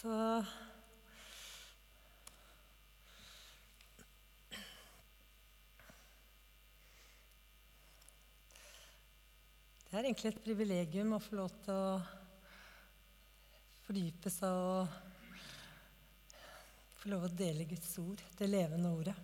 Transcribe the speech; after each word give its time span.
Så 0.00 0.08
Det 9.90 9.98
er 9.98 10.06
egentlig 10.06 10.30
et 10.30 10.40
privilegium 10.40 11.12
å 11.12 11.18
få 11.20 11.36
lov 11.36 11.50
til 11.66 11.74
å 11.74 11.98
fordype 13.84 14.32
seg 14.32 14.60
og 14.62 14.94
få 17.02 17.10
lov 17.12 17.26
å 17.26 17.32
dele 17.34 17.68
Guds 17.68 17.92
ord, 18.00 18.22
det 18.38 18.48
levende 18.48 18.94
ordet. 18.94 19.16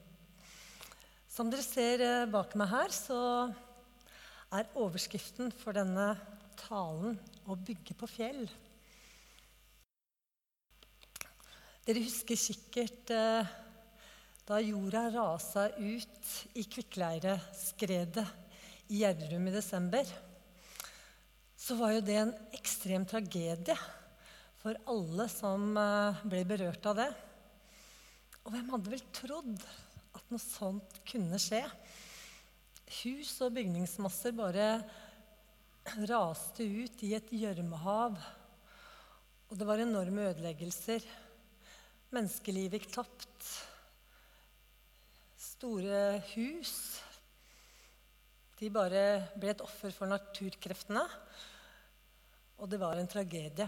Som 1.30 1.48
dere 1.54 1.64
ser 1.64 2.04
eh, 2.04 2.28
bak 2.28 2.52
meg 2.58 2.68
her, 2.74 2.92
så 2.92 3.20
er 4.52 4.76
overskriften 4.76 5.54
for 5.56 5.72
denne 5.78 6.12
talen 6.66 7.16
'Å 7.46 7.56
bygge 7.56 7.96
på 7.96 8.10
fjell'. 8.10 8.50
Dere 11.86 12.00
husker 12.02 12.34
sikkert 12.34 13.12
eh, 13.14 13.50
da 14.42 14.56
jorda 14.58 15.04
rasa 15.14 15.68
ut 15.78 16.30
i 16.58 16.64
kvikkleireskredet 16.66 18.24
i 18.90 19.04
Gjerdrum 19.04 19.44
i 19.46 19.52
desember. 19.54 20.08
Så 21.54 21.76
var 21.78 21.92
jo 21.94 22.00
det 22.02 22.16
en 22.18 22.32
ekstrem 22.58 23.04
tragedie 23.06 23.76
for 24.58 24.74
alle 24.90 25.28
som 25.30 25.78
eh, 25.78 26.24
ble 26.26 26.40
berørt 26.50 26.88
av 26.90 26.98
det. 26.98 27.06
Og 28.42 28.50
hvem 28.50 28.72
hadde 28.74 28.90
vel 28.90 29.04
trodd 29.14 29.54
at 30.18 30.32
noe 30.34 30.42
sånt 30.42 30.96
kunne 31.06 31.38
skje? 31.38 31.60
Hus 33.04 33.30
og 33.46 33.54
bygningsmasser 33.60 34.34
bare 34.34 34.72
raste 36.10 36.66
ut 36.66 37.06
i 37.06 37.12
et 37.14 37.30
gjørmehav. 37.30 38.18
Og 39.46 39.54
det 39.54 39.70
var 39.70 39.84
enorme 39.86 40.26
ødeleggelser. 40.32 41.06
Menneskeliv 42.14 42.76
gikk 42.76 42.86
tapt. 42.94 43.48
Store 45.42 46.20
hus. 46.34 46.74
De 48.60 48.70
bare 48.70 49.02
ble 49.34 49.50
et 49.50 49.64
offer 49.64 49.90
for 49.94 50.06
naturkreftene. 50.10 51.02
Og 52.62 52.70
det 52.70 52.78
var 52.80 53.00
en 53.00 53.10
tragedie. 53.10 53.66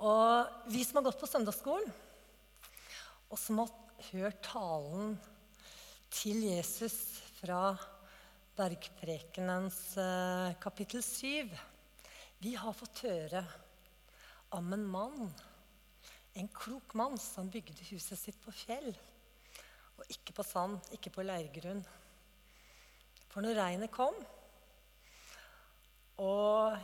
Og 0.00 0.70
vi 0.72 0.80
som 0.86 0.98
har 0.98 1.10
gått 1.10 1.20
på 1.20 1.28
søndagsskolen, 1.28 1.92
og 3.28 3.38
som 3.38 3.60
har 3.60 3.74
hørt 4.08 4.40
talen 4.46 5.12
til 6.08 6.40
Jesus 6.46 6.96
fra 7.36 7.74
Bergprekenens 8.56 9.82
eh, 10.00 10.56
kapittel 10.64 11.04
7, 11.04 11.52
vi 12.40 12.56
har 12.56 12.72
fått 12.74 13.04
høre 13.04 13.44
om 14.56 14.72
en 14.72 14.88
mann, 14.88 15.28
en 16.38 16.50
klok 16.54 16.94
mann, 16.94 17.18
som 17.18 17.50
bygde 17.50 17.86
huset 17.90 18.18
sitt 18.18 18.38
på 18.44 18.52
fjell. 18.54 18.92
Og 19.98 20.12
ikke 20.14 20.34
på 20.36 20.46
sand, 20.46 20.78
ikke 20.94 21.12
på 21.14 21.24
leirgrunn. 21.26 21.82
For 23.30 23.44
når 23.44 23.58
regnet 23.58 23.92
kom, 23.94 24.16
og 26.20 26.76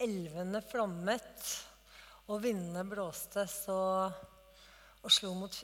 elvene 0.00 0.60
flommet, 0.62 1.54
og 2.30 2.42
vindene 2.44 2.84
blåste 2.86 3.46
så, 3.50 3.78
og 5.00 5.12
slo 5.12 5.32
mot, 5.34 5.56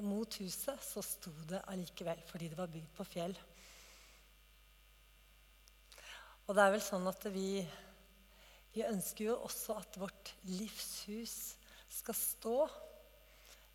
mot 0.00 0.38
huset, 0.40 0.78
så 0.80 1.02
sto 1.04 1.32
det 1.50 1.64
allikevel, 1.72 2.22
fordi 2.28 2.48
det 2.52 2.58
var 2.58 2.72
bygd 2.72 2.94
på 2.96 3.06
fjell. 3.08 3.34
Og 6.44 6.54
det 6.56 6.64
er 6.64 6.72
vel 6.74 6.84
sånn 6.84 7.08
at 7.08 7.26
vi, 7.32 7.60
vi 8.74 8.86
ønsker 8.86 9.30
jo 9.30 9.36
også 9.46 9.78
at 9.80 10.00
vårt 10.00 10.34
livshus 10.48 11.36
skal 11.94 12.16
stå. 12.18 12.56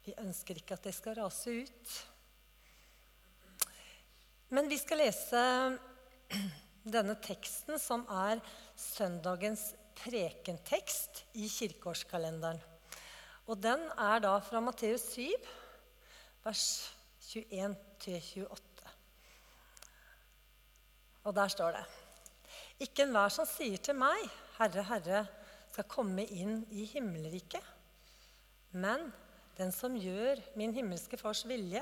Vi 0.06 0.16
ønsker 0.20 0.60
ikke 0.60 0.76
at 0.76 0.88
det 0.88 0.96
skal 0.96 1.18
rase 1.20 1.54
ut. 1.64 1.94
Men 4.56 4.70
vi 4.70 4.80
skal 4.82 5.04
lese 5.04 5.42
denne 6.96 7.16
teksten, 7.24 7.78
som 7.80 8.06
er 8.10 8.42
søndagens 8.80 9.70
prekentekst 10.00 11.24
i 11.38 11.48
kirkeårskalenderen. 11.52 12.62
Og 13.50 13.58
den 13.62 13.82
er 13.98 14.22
da 14.24 14.36
fra 14.46 14.62
Matteus 14.62 15.08
7, 15.16 15.26
vers 16.46 16.66
21-28. 17.30 18.94
Og 21.26 21.36
der 21.36 21.52
står 21.52 21.76
det 21.78 21.84
Ikke 22.86 23.04
enhver 23.06 23.34
som 23.34 23.48
sier 23.50 23.82
til 23.84 23.98
meg, 24.00 24.22
Herre, 24.58 24.86
Herre, 24.88 25.26
skal 25.70 25.86
komme 25.90 26.26
inn 26.26 26.64
i 26.74 26.86
himmelriket, 26.90 27.62
men 28.72 29.10
den 29.58 29.74
som 29.76 29.98
gjør 29.98 30.40
min 30.60 30.74
himmelske 30.76 31.18
Fars 31.20 31.46
vilje. 31.48 31.82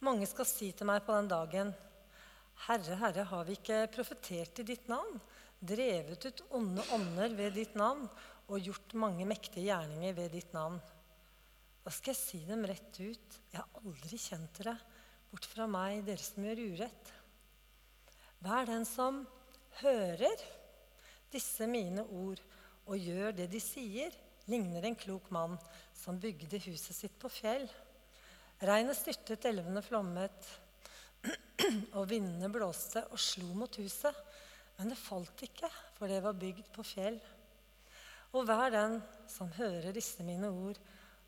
Mange 0.00 0.28
skal 0.28 0.48
si 0.48 0.70
til 0.72 0.88
meg 0.88 1.02
på 1.04 1.16
den 1.16 1.28
dagen, 1.30 1.74
Herre, 2.66 2.96
Herre, 3.00 3.24
har 3.24 3.46
vi 3.48 3.56
ikke 3.56 3.86
profetert 3.92 4.60
i 4.60 4.66
ditt 4.68 4.88
navn? 4.88 5.20
drevet 5.60 6.24
ut 6.24 6.42
onde 6.56 6.84
ånder 6.96 7.34
ved 7.36 7.54
ditt 7.58 7.74
navn 7.76 8.06
og 8.50 8.64
gjort 8.64 8.94
mange 8.98 9.26
mektige 9.28 9.68
gjerninger 9.68 10.16
ved 10.16 10.32
ditt 10.34 10.54
navn. 10.56 10.80
Da 11.84 11.92
skal 11.92 12.14
jeg 12.14 12.20
si 12.20 12.40
dem 12.48 12.64
rett 12.68 12.96
ut. 13.00 13.36
Jeg 13.52 13.60
har 13.60 13.82
aldri 13.84 14.20
kjent 14.20 14.60
dere. 14.60 14.76
Bort 15.30 15.46
fra 15.46 15.66
meg, 15.70 16.02
dere 16.06 16.24
som 16.24 16.46
gjør 16.48 16.62
urett. 16.72 17.12
Vær 18.40 18.66
den 18.68 18.86
som 18.88 19.22
hører 19.82 20.42
disse 21.30 21.68
mine 21.70 22.02
ord 22.08 22.40
og 22.88 22.96
gjør 22.98 23.36
det 23.36 23.50
de 23.52 23.60
sier, 23.62 24.16
ligner 24.50 24.84
en 24.86 24.98
klok 24.98 25.30
mann 25.34 25.56
som 25.96 26.18
bygde 26.20 26.60
huset 26.66 26.96
sitt 26.96 27.16
på 27.20 27.30
fjell. 27.32 27.66
Regnet 28.60 28.98
styrtet, 28.98 29.46
elvene 29.48 29.82
flommet, 29.84 30.50
og 31.98 32.08
vindene 32.10 32.50
blåste 32.52 33.04
og 33.08 33.20
slo 33.20 33.52
mot 33.56 33.80
huset. 33.80 34.16
Men 34.78 34.92
det 34.92 35.00
falt 35.00 35.44
ikke, 35.44 35.68
for 35.96 36.10
det 36.10 36.22
var 36.24 36.38
bygd 36.40 36.70
på 36.74 36.84
fjell. 36.86 37.18
Og 38.30 38.46
hver 38.46 38.70
den 38.72 39.00
som 39.28 39.50
hører 39.56 39.92
disse 39.96 40.24
mine 40.24 40.48
ord 40.48 40.78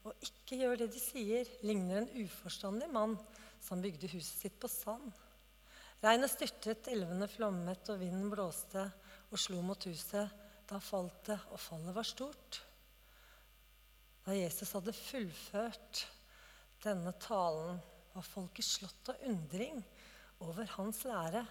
og 0.03 0.25
ikke 0.27 0.59
gjør 0.59 0.81
det 0.81 0.89
de 0.94 1.00
sier, 1.03 1.49
ligner 1.62 2.00
en 2.00 2.25
uforstandig 2.25 2.89
mann 2.91 3.15
som 3.62 3.83
bygde 3.83 4.10
huset 4.10 4.47
sitt 4.47 4.56
på 4.59 4.71
sand. 4.71 5.12
Regnet 6.03 6.33
styrtet, 6.33 6.89
elvene 6.91 7.28
flommet, 7.31 7.87
og 7.93 8.00
vinden 8.00 8.31
blåste 8.33 8.89
og 9.31 9.39
slo 9.39 9.60
mot 9.62 9.87
huset. 9.87 10.33
Da 10.66 10.81
falt 10.83 11.28
det, 11.28 11.39
og 11.54 11.60
fallet 11.62 11.94
var 11.94 12.06
stort. 12.06 12.59
Da 14.22 14.34
Jesus 14.37 14.71
hadde 14.77 14.94
fullført 14.94 16.05
denne 16.84 17.10
talen, 17.22 17.81
var 18.12 18.27
folket 18.27 18.66
slått 18.66 19.10
av 19.10 19.25
undring 19.27 19.81
over 20.44 20.69
hans 20.77 21.03
lære. 21.09 21.43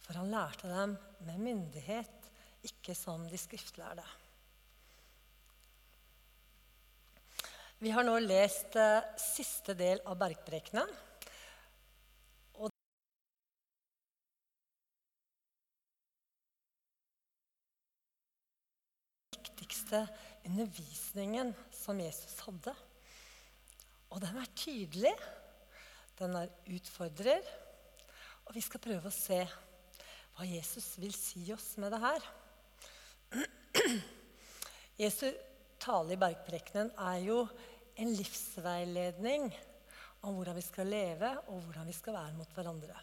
For 0.00 0.16
han 0.16 0.32
lærte 0.32 0.70
dem 0.70 0.96
med 1.26 1.44
myndighet, 1.44 2.30
ikke 2.64 2.94
som 2.96 3.26
de 3.28 3.40
skriftlærde. 3.40 4.04
Vi 7.80 7.92
har 7.92 8.04
nå 8.04 8.18
lest 8.20 8.76
eh, 8.76 9.04
siste 9.20 9.72
del 9.76 10.02
av 10.08 10.18
Bergprekenen. 10.20 10.88
Viktigste 19.32 20.04
undervisningen 20.46 21.52
som 21.74 22.00
Jesus 22.00 22.38
hadde. 22.46 22.74
Og 24.10 24.22
den 24.22 24.38
er 24.40 24.54
tydelig. 24.56 25.14
Den 26.18 26.36
er 26.36 26.52
utfordrer. 26.74 27.44
Og 28.46 28.56
vi 28.56 28.62
skal 28.64 28.82
prøve 28.82 29.10
å 29.10 29.14
se 29.14 29.40
hva 30.36 30.46
Jesus 30.48 30.94
vil 31.00 31.14
si 31.14 31.44
oss 31.54 31.74
med 31.82 31.92
det 31.94 32.00
her. 32.02 32.30
Jesu 35.02 35.28
tale 35.80 36.16
i 36.16 36.20
Bergprekenen 36.20 36.90
er 36.98 37.20
jo 37.24 37.44
en 38.00 38.10
livsveiledning 38.16 39.48
om 40.26 40.36
hvordan 40.36 40.56
vi 40.58 40.64
skal 40.64 40.90
leve, 40.92 41.30
og 41.48 41.62
hvordan 41.64 41.86
vi 41.88 41.94
skal 41.96 42.16
være 42.16 42.36
mot 42.36 42.50
hverandre. 42.56 42.96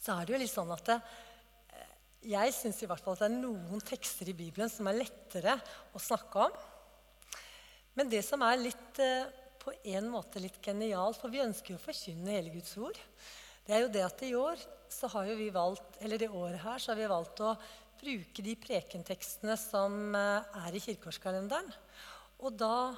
Så 0.00 0.12
er 0.12 0.26
det 0.26 0.34
jo 0.34 0.40
litt 0.42 0.52
sånn 0.52 0.72
at 0.74 0.84
det, 0.90 0.98
jeg 2.24 2.54
syns 2.56 2.80
i 2.82 2.88
hvert 2.88 3.02
fall 3.04 3.16
at 3.16 3.24
det 3.24 3.30
er 3.30 3.40
noen 3.40 3.82
tekster 3.84 4.30
i 4.30 4.36
Bibelen 4.36 4.70
som 4.72 4.88
er 4.88 5.00
lettere 5.02 5.56
å 5.94 6.02
snakke 6.02 6.46
om. 6.46 6.58
Men 7.94 8.10
det 8.10 8.24
som 8.26 8.42
er 8.42 8.60
litt, 8.60 8.98
eh, 8.98 9.30
på 9.60 9.72
en 9.94 10.10
måte 10.12 10.42
litt 10.42 10.58
genialt, 10.64 11.20
for 11.20 11.32
vi 11.32 11.44
ønsker 11.44 11.74
jo 11.74 11.80
å 11.80 11.84
forkynne 11.84 12.34
hele 12.34 12.52
Guds 12.52 12.74
ord, 12.76 12.98
det 13.64 13.74
er 13.74 13.84
jo 13.84 13.92
det 13.94 14.04
at 14.04 14.22
i 14.26 14.34
år 14.36 14.60
så 14.92 15.08
har 15.14 15.30
jo 15.30 15.38
vi 15.38 15.48
valgt, 15.54 15.96
eller 16.04 16.20
det 16.20 16.28
året 16.28 16.60
her 16.60 16.78
så 16.82 16.92
har 16.92 17.00
vi 17.00 17.08
valgt 17.08 17.40
å 17.40 17.54
bruke 18.00 18.44
de 18.44 18.54
prekentekstene 18.60 19.56
som 19.60 20.14
eh, 20.18 20.56
er 20.66 20.76
i 20.76 20.82
kirkeårskalenderen. 20.84 21.70
Og 22.44 22.56
da 22.60 22.94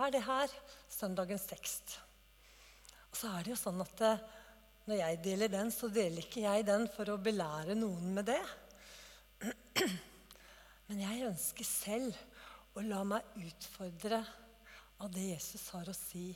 er 0.00 0.14
det 0.14 0.22
her 0.24 0.52
søndagens 0.88 1.48
tekst. 1.50 1.98
Og 3.10 3.18
så 3.18 3.32
er 3.34 3.44
det 3.44 3.52
jo 3.52 3.60
sånn 3.60 3.82
at 3.82 4.04
eh, 4.06 4.22
når 4.90 4.98
jeg 5.04 5.18
deler 5.22 5.50
den, 5.52 5.68
så 5.70 5.86
deler 5.92 6.24
ikke 6.24 6.42
jeg 6.42 6.64
den 6.66 6.88
for 6.90 7.12
å 7.12 7.20
belære 7.22 7.76
noen 7.78 8.10
med 8.16 8.26
det. 8.26 8.40
Men 10.90 11.02
jeg 11.04 11.28
ønsker 11.28 11.68
selv 11.68 12.18
å 12.74 12.82
la 12.82 13.04
meg 13.06 13.38
utfordre 13.38 14.18
av 14.98 15.12
det 15.14 15.28
Jesus 15.28 15.68
har 15.76 15.86
å 15.86 15.94
si. 15.94 16.32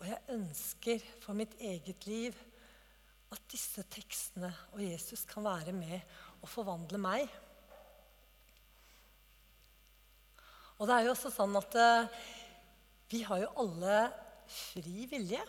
Og 0.00 0.08
jeg 0.08 0.34
ønsker 0.38 1.04
for 1.20 1.36
mitt 1.36 1.52
eget 1.60 2.08
liv 2.08 2.38
at 3.32 3.44
disse 3.52 3.84
tekstene 3.92 4.48
og 4.72 4.80
Jesus 4.84 5.26
kan 5.28 5.44
være 5.44 5.76
med 5.76 6.00
og 6.40 6.48
forvandle 6.48 7.00
meg. 7.00 7.28
Og 10.80 10.88
det 10.88 10.96
er 10.96 11.06
jo 11.06 11.12
også 11.12 11.30
sånn 11.30 11.60
at 11.60 11.76
eh, 11.78 12.22
vi 13.12 13.20
har 13.28 13.44
jo 13.44 13.52
alle 13.62 13.98
fri 14.48 15.04
vilje. 15.12 15.44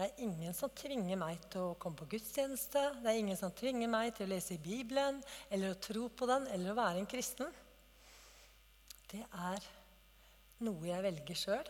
Det 0.00 0.06
er 0.06 0.22
ingen 0.24 0.54
som 0.56 0.70
tvinger 0.72 1.18
meg 1.20 1.42
til 1.52 1.60
å 1.60 1.72
komme 1.76 1.98
på 2.00 2.06
gudstjeneste. 2.14 2.80
Det 3.02 3.10
er 3.10 3.18
ingen 3.20 3.36
som 3.36 3.50
tvinger 3.52 3.90
meg 3.92 4.14
til 4.16 4.24
å 4.24 4.30
lese 4.30 4.54
i 4.54 4.62
Bibelen 4.64 5.18
eller 5.52 5.74
å 5.74 5.80
tro 5.84 6.06
på 6.08 6.24
den 6.30 6.46
eller 6.54 6.72
å 6.72 6.76
være 6.78 7.02
en 7.02 7.08
kristen. 7.10 7.50
Det 9.10 9.20
er 9.20 9.66
noe 10.64 10.88
jeg 10.88 11.04
velger 11.04 11.36
sjøl. 11.36 11.68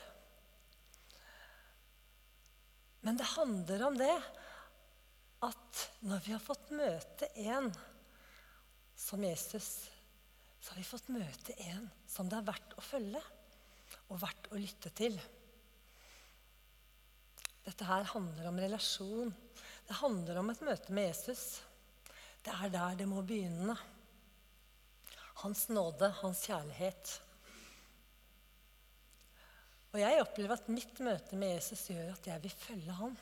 Men 3.03 3.19
det 3.19 3.27
handler 3.33 3.85
om 3.89 3.99
det 3.99 4.15
at 5.49 5.83
når 6.07 6.23
vi 6.29 6.37
har 6.37 6.47
fått 6.47 6.71
møte 6.71 7.33
en 7.49 7.67
som 8.95 9.27
Jesus, 9.27 9.73
så 10.63 10.77
har 10.77 10.79
vi 10.79 10.87
fått 10.87 11.11
møte 11.11 11.59
en 11.67 11.91
som 12.07 12.31
det 12.31 12.39
er 12.39 12.49
verdt 12.53 12.79
å 12.79 12.89
følge 12.93 13.27
og 14.07 14.23
verdt 14.23 14.53
å 14.55 14.63
lytte 14.63 14.95
til. 14.95 15.19
Dette 17.67 17.87
her 17.87 18.07
handler 18.15 18.49
om 18.49 18.61
relasjon. 18.61 19.33
Det 19.87 19.99
handler 20.01 20.41
om 20.41 20.53
et 20.53 20.63
møte 20.65 20.95
med 20.97 21.11
Jesus. 21.11 21.61
Det 22.45 22.53
er 22.55 22.73
der 22.73 23.01
det 23.01 23.09
må 23.09 23.23
begynne. 23.27 23.77
Hans 25.43 25.67
nåde, 25.73 26.09
hans 26.21 26.45
kjærlighet. 26.49 27.17
Og 29.91 29.99
jeg 29.99 30.23
opplever 30.23 30.55
at 30.55 30.71
mitt 30.71 31.01
møte 31.03 31.37
med 31.37 31.57
Jesus 31.57 31.89
gjør 31.91 32.13
at 32.15 32.29
jeg 32.31 32.43
vil 32.45 32.55
følge 32.55 32.97
ham. 33.01 33.17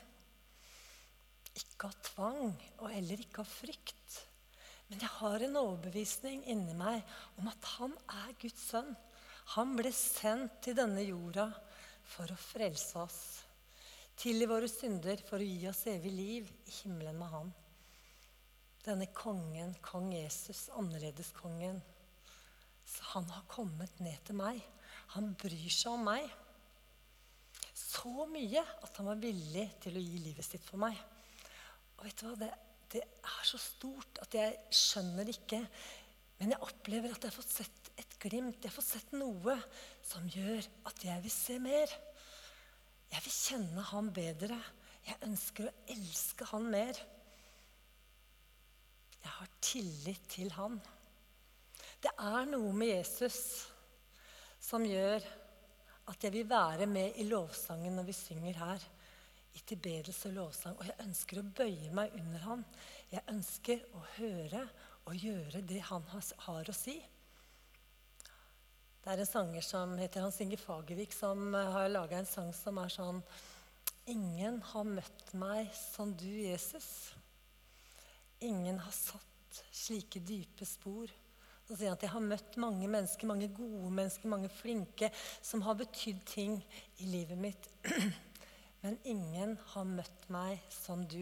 Ikke 1.57 1.89
av 1.89 1.95
tvang 2.05 2.43
og 2.77 2.89
heller 2.93 3.23
ikke 3.23 3.41
av 3.43 3.49
frykt. 3.49 4.19
Men 4.89 5.03
jeg 5.03 5.11
har 5.19 5.45
en 5.45 5.59
overbevisning 5.59 6.45
inni 6.49 6.75
meg 6.77 7.01
om 7.41 7.49
at 7.49 7.71
han 7.75 7.93
er 8.13 8.37
Guds 8.41 8.69
sønn. 8.71 8.93
Han 9.55 9.75
ble 9.77 9.91
sendt 9.95 10.61
til 10.65 10.77
denne 10.77 11.03
jorda 11.07 11.49
for 12.13 12.29
å 12.29 12.37
frelse 12.37 13.01
oss. 13.01 13.21
Tilgi 14.19 14.49
våre 14.51 14.67
synder 14.67 15.21
for 15.23 15.39
å 15.39 15.45
gi 15.47 15.67
oss 15.69 15.85
evig 15.87 16.09
liv 16.11 16.47
i 16.67 16.73
himmelen 16.81 17.15
med 17.15 17.29
Han. 17.31 17.51
Denne 18.83 19.05
kongen, 19.15 19.71
kong 19.79 20.09
Jesus, 20.11 20.65
annerledeskongen. 20.75 21.79
Han 23.13 23.29
har 23.31 23.45
kommet 23.47 24.01
ned 24.03 24.19
til 24.27 24.35
meg. 24.35 24.59
Han 25.15 25.31
bryr 25.39 25.71
seg 25.71 25.93
om 25.93 26.03
meg. 26.09 26.27
Så 27.71 28.25
mye 28.27 28.59
at 28.59 28.99
han 28.99 29.07
var 29.07 29.23
villig 29.23 29.65
til 29.85 29.95
å 29.95 30.03
gi 30.03 30.19
livet 30.25 30.49
sitt 30.49 30.67
for 30.67 30.83
meg. 30.83 30.99
Og 31.95 32.03
vet 32.09 32.19
du 32.19 32.27
hva? 32.27 32.35
Det, 32.43 32.51
det 32.91 33.05
er 33.05 33.47
så 33.47 33.61
stort 33.69 34.19
at 34.25 34.35
jeg 34.35 34.59
skjønner 34.81 35.31
ikke. 35.31 35.61
Men 36.41 36.57
jeg 36.57 36.67
opplever 36.67 37.15
at 37.15 37.23
jeg 37.23 37.31
har 37.31 37.39
fått 37.39 37.55
sett 37.61 37.91
et 37.95 38.19
glimt. 38.19 38.59
Jeg 38.59 38.67
har 38.67 38.75
fått 38.81 38.91
sett 38.97 39.15
noe 39.15 39.55
som 40.03 40.27
gjør 40.27 40.59
at 40.91 41.07
jeg 41.07 41.23
vil 41.23 41.37
se 41.39 41.59
mer. 41.63 41.99
Jeg 43.09 43.25
vil 43.25 43.33
kjenne 43.33 43.85
han 43.91 44.11
bedre. 44.13 44.59
Jeg 45.07 45.17
ønsker 45.25 45.69
å 45.69 45.75
elske 45.89 46.47
han 46.51 46.69
mer. 46.69 46.99
Jeg 49.19 49.33
har 49.35 49.51
tillit 49.63 50.29
til 50.31 50.53
han. 50.55 50.77
Det 51.99 52.11
er 52.15 52.47
noe 52.47 52.71
med 52.75 52.93
Jesus 52.93 53.39
som 54.63 54.85
gjør 54.85 55.23
at 56.09 56.23
jeg 56.23 56.33
vil 56.33 56.47
være 56.49 56.87
med 56.89 57.19
i 57.19 57.27
lovsangen 57.27 57.97
når 57.97 58.09
vi 58.09 58.17
synger 58.17 58.61
her. 58.63 58.87
I 59.57 59.61
tilbedelse 59.65 60.29
og 60.29 60.35
lovsang. 60.35 60.77
Og 60.77 60.85
jeg 60.85 61.01
ønsker 61.03 61.41
å 61.41 61.47
bøye 61.57 61.89
meg 61.95 62.13
under 62.19 62.43
han. 62.45 62.65
Jeg 63.11 63.25
ønsker 63.33 63.81
å 63.97 64.03
høre 64.19 64.61
og 65.09 65.17
gjøre 65.17 65.63
det 65.65 65.81
han 65.89 66.05
har 66.13 66.69
å 66.69 66.75
si. 66.75 66.99
Det 68.99 69.13
er 69.13 69.21
en 69.23 69.27
sanger 69.29 69.63
som 69.63 69.93
heter 69.95 70.25
Hans 70.25 70.41
Inge 70.43 70.57
Fagervik, 70.59 71.13
som 71.15 71.53
har 71.53 71.87
laga 71.87 72.17
en 72.19 72.27
sang 72.27 72.49
som 72.53 72.81
er 72.81 72.91
sånn 72.91 73.21
Ingen 74.11 74.57
har 74.73 74.87
møtt 74.89 75.31
meg 75.37 75.69
som 75.77 76.11
du, 76.17 76.27
Jesus. 76.27 77.13
Ingen 78.43 78.79
har 78.81 78.91
satt 78.91 79.61
slike 79.71 80.19
dype 80.25 80.67
spor. 80.67 81.11
Så 81.67 81.77
sier 81.77 81.91
han 81.91 81.95
at 81.99 82.03
jeg 82.03 82.11
har 82.15 82.25
møtt 82.25 82.57
mange 82.59 82.89
mennesker, 82.89 83.29
mange 83.29 83.47
gode 83.53 83.91
mennesker, 83.93 84.31
mange 84.33 84.49
flinke, 84.49 85.11
som 85.45 85.61
har 85.63 85.77
betydd 85.79 86.23
ting 86.27 86.57
i 86.97 87.07
livet 87.07 87.39
mitt. 87.39 87.69
Men 88.81 88.99
ingen 89.07 89.55
har 89.75 89.87
møtt 89.87 90.27
meg 90.33 90.59
som 90.73 91.05
du. 91.07 91.21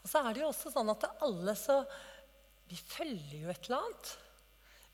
Og 0.00 0.08
så 0.08 0.24
er 0.24 0.32
det 0.32 0.46
jo 0.46 0.50
også 0.50 0.72
sånn 0.72 0.88
at 0.96 1.10
alle 1.20 1.54
så 1.58 1.82
vi 2.68 2.76
følger 2.76 3.42
jo 3.42 3.52
et 3.52 3.68
eller 3.68 3.82
annet. 3.82 4.14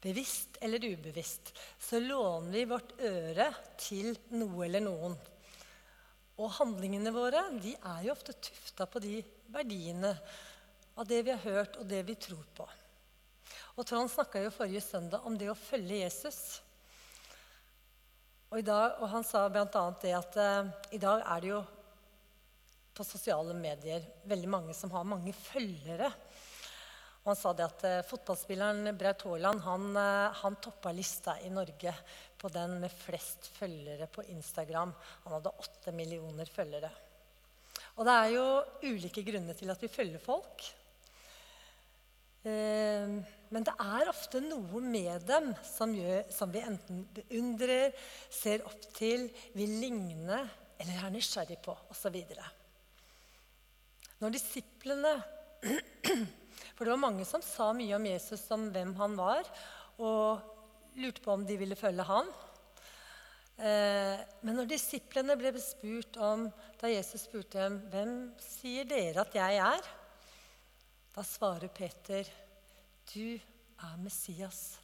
Bevisst 0.05 0.59
eller 0.61 0.85
ubevisst 0.85 1.55
så 1.81 2.01
låner 2.01 2.53
vi 2.53 2.65
vårt 2.69 2.93
øre 3.01 3.49
til 3.81 4.13
noe 4.37 4.67
eller 4.67 4.85
noen. 4.85 5.15
Og 6.35 6.51
handlingene 6.59 7.13
våre 7.15 7.45
de 7.63 7.77
er 7.79 8.03
jo 8.07 8.15
ofte 8.15 8.35
tufta 8.37 8.87
på 8.91 9.03
de 9.03 9.21
verdiene 9.55 10.13
av 10.95 11.07
det 11.09 11.23
vi 11.27 11.33
har 11.33 11.43
hørt, 11.43 11.79
og 11.81 11.87
det 11.91 12.03
vi 12.07 12.17
tror 12.19 12.45
på. 12.55 12.67
Og 13.75 13.87
Trond 13.87 14.11
snakka 14.11 14.43
jo 14.45 14.53
forrige 14.55 14.85
søndag 14.85 15.25
om 15.27 15.39
det 15.39 15.49
å 15.51 15.59
følge 15.59 16.03
Jesus. 16.03 16.41
Og, 18.55 18.61
dag, 18.63 19.01
og 19.03 19.09
han 19.11 19.25
sa 19.27 19.49
bl.a. 19.51 19.85
det 20.03 20.13
at 20.15 20.37
eh, 20.39 20.69
i 20.95 21.01
dag 21.03 21.25
er 21.27 21.43
det 21.43 21.51
jo 21.51 21.63
på 22.95 23.07
sosiale 23.07 23.57
medier 23.59 24.05
veldig 24.31 24.51
mange 24.51 24.77
som 24.79 24.93
har 24.95 25.07
mange 25.09 25.35
følgere. 25.35 26.13
Og 27.25 27.31
han 27.31 27.39
sa 27.41 27.55
det 27.57 27.65
at 27.65 27.85
uh, 27.89 28.03
fotballspilleren 28.05 28.91
Braut 29.01 29.23
Haaland 29.25 29.63
han, 29.65 29.85
uh, 29.97 30.35
han 30.43 30.59
toppa 30.61 30.93
lista 30.93 31.39
i 31.41 31.49
Norge 31.49 31.95
på 32.37 32.51
den 32.53 32.77
med 32.83 32.93
flest 32.93 33.49
følgere 33.57 34.11
på 34.13 34.27
Instagram. 34.35 34.93
Han 35.25 35.37
hadde 35.39 35.55
åtte 35.65 35.95
millioner 35.97 36.51
følgere. 36.53 36.91
Og 37.97 38.05
det 38.05 38.17
er 38.19 38.35
jo 38.35 38.45
ulike 38.91 39.25
grunner 39.25 39.57
til 39.57 39.73
at 39.73 39.81
vi 39.81 39.89
følger 39.89 40.21
folk. 40.21 40.67
Uh, 42.45 43.17
men 43.55 43.65
det 43.65 43.73
er 43.73 44.13
ofte 44.13 44.45
noe 44.45 44.85
med 44.85 45.25
dem 45.25 45.49
som, 45.65 45.97
gjør, 45.97 46.29
som 46.29 46.53
vi 46.53 46.61
enten 46.61 47.07
beundrer, 47.17 47.97
ser 48.29 48.69
opp 48.69 48.85
til, 48.99 49.31
vil 49.57 49.77
ligne 49.81 50.43
eller 50.77 51.01
er 51.07 51.13
nysgjerrig 51.15 51.57
på 51.65 51.73
osv. 51.95 52.21
Når 54.21 54.37
disiplene 54.37 55.17
For 56.75 56.85
det 56.85 56.95
var 56.95 57.05
mange 57.07 57.27
som 57.29 57.43
sa 57.45 57.73
mye 57.77 57.97
om 57.97 58.09
Jesus 58.09 58.45
som 58.49 58.69
hvem 58.75 58.95
han 58.99 59.17
var, 59.19 59.49
og 59.99 60.43
lurte 60.99 61.23
på 61.23 61.35
om 61.35 61.45
de 61.47 61.59
ville 61.59 61.79
følge 61.79 62.07
han. 62.09 62.31
Eh, 63.55 64.23
men 64.43 64.57
når 64.59 64.71
disiplene 64.73 65.37
ble 65.39 65.53
spurt 65.63 66.19
om, 66.19 66.49
da 66.81 66.91
Jesus 66.91 67.29
spurte 67.29 67.61
dem 67.61 67.79
hvem 67.93 68.15
sier 68.43 68.89
dere 68.91 69.23
at 69.23 69.37
jeg 69.39 69.61
er, 69.63 69.93
da 71.15 71.23
svarer 71.23 71.71
Peter, 71.71 72.27
du 73.13 73.37
er 73.39 74.01
Messias, 74.03 74.81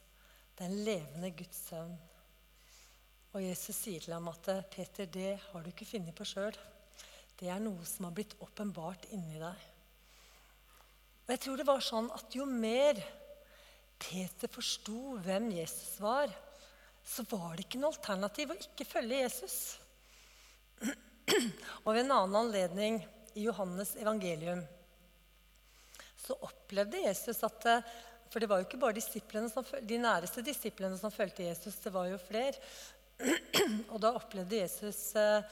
den 0.59 0.77
levende 0.85 1.33
Guds 1.35 1.65
sønn. 1.67 1.91
Og 3.31 3.43
Jesus 3.43 3.75
sier 3.75 4.03
til 4.03 4.15
ham 4.15 4.29
at 4.31 4.47
Peter, 4.71 5.07
det 5.07 5.35
har 5.49 5.63
du 5.63 5.71
ikke 5.71 5.87
funnet 5.87 6.15
på 6.15 6.27
sjøl. 6.27 6.55
Det 7.39 7.49
er 7.51 7.59
noe 7.63 7.83
som 7.87 8.07
har 8.07 8.15
blitt 8.15 8.35
åpenbart 8.43 9.07
inni 9.15 9.39
deg. 9.41 9.70
Og 11.31 11.37
jeg 11.37 11.45
tror 11.45 11.59
det 11.61 11.63
var 11.63 11.79
sånn 11.79 12.07
at 12.11 12.33
jo 12.35 12.43
mer 12.43 12.97
Peter 14.03 14.49
forsto 14.51 15.13
hvem 15.23 15.45
Jesus 15.55 15.93
var, 16.03 16.27
så 17.07 17.23
var 17.31 17.53
det 17.55 17.63
ikke 17.63 17.79
noe 17.79 17.93
alternativ 17.93 18.51
å 18.51 18.57
ikke 18.59 18.83
følge 18.89 19.21
Jesus. 19.21 19.55
Og 21.85 21.87
ved 21.87 22.01
en 22.01 22.11
annen 22.17 22.35
anledning 22.35 22.99
i 23.39 23.45
Johannes 23.45 23.95
evangelium 23.95 24.59
så 26.19 26.35
opplevde 26.51 27.05
Jesus 27.05 27.39
at 27.47 27.71
For 28.27 28.43
det 28.43 28.51
var 28.51 28.59
jo 28.59 28.67
ikke 28.67 28.83
bare 28.83 28.99
som, 28.99 29.63
de 29.87 30.03
næreste 30.03 30.43
disiplene 30.43 30.99
som 30.99 31.15
fulgte 31.15 31.47
Jesus, 31.47 31.79
det 31.79 31.95
var 31.95 32.11
jo 32.11 32.19
flere. 32.27 32.59
Og 33.95 34.01
da 34.03 34.17
opplevde 34.19 34.65
Jesus 34.65 35.15
eh, 35.15 35.47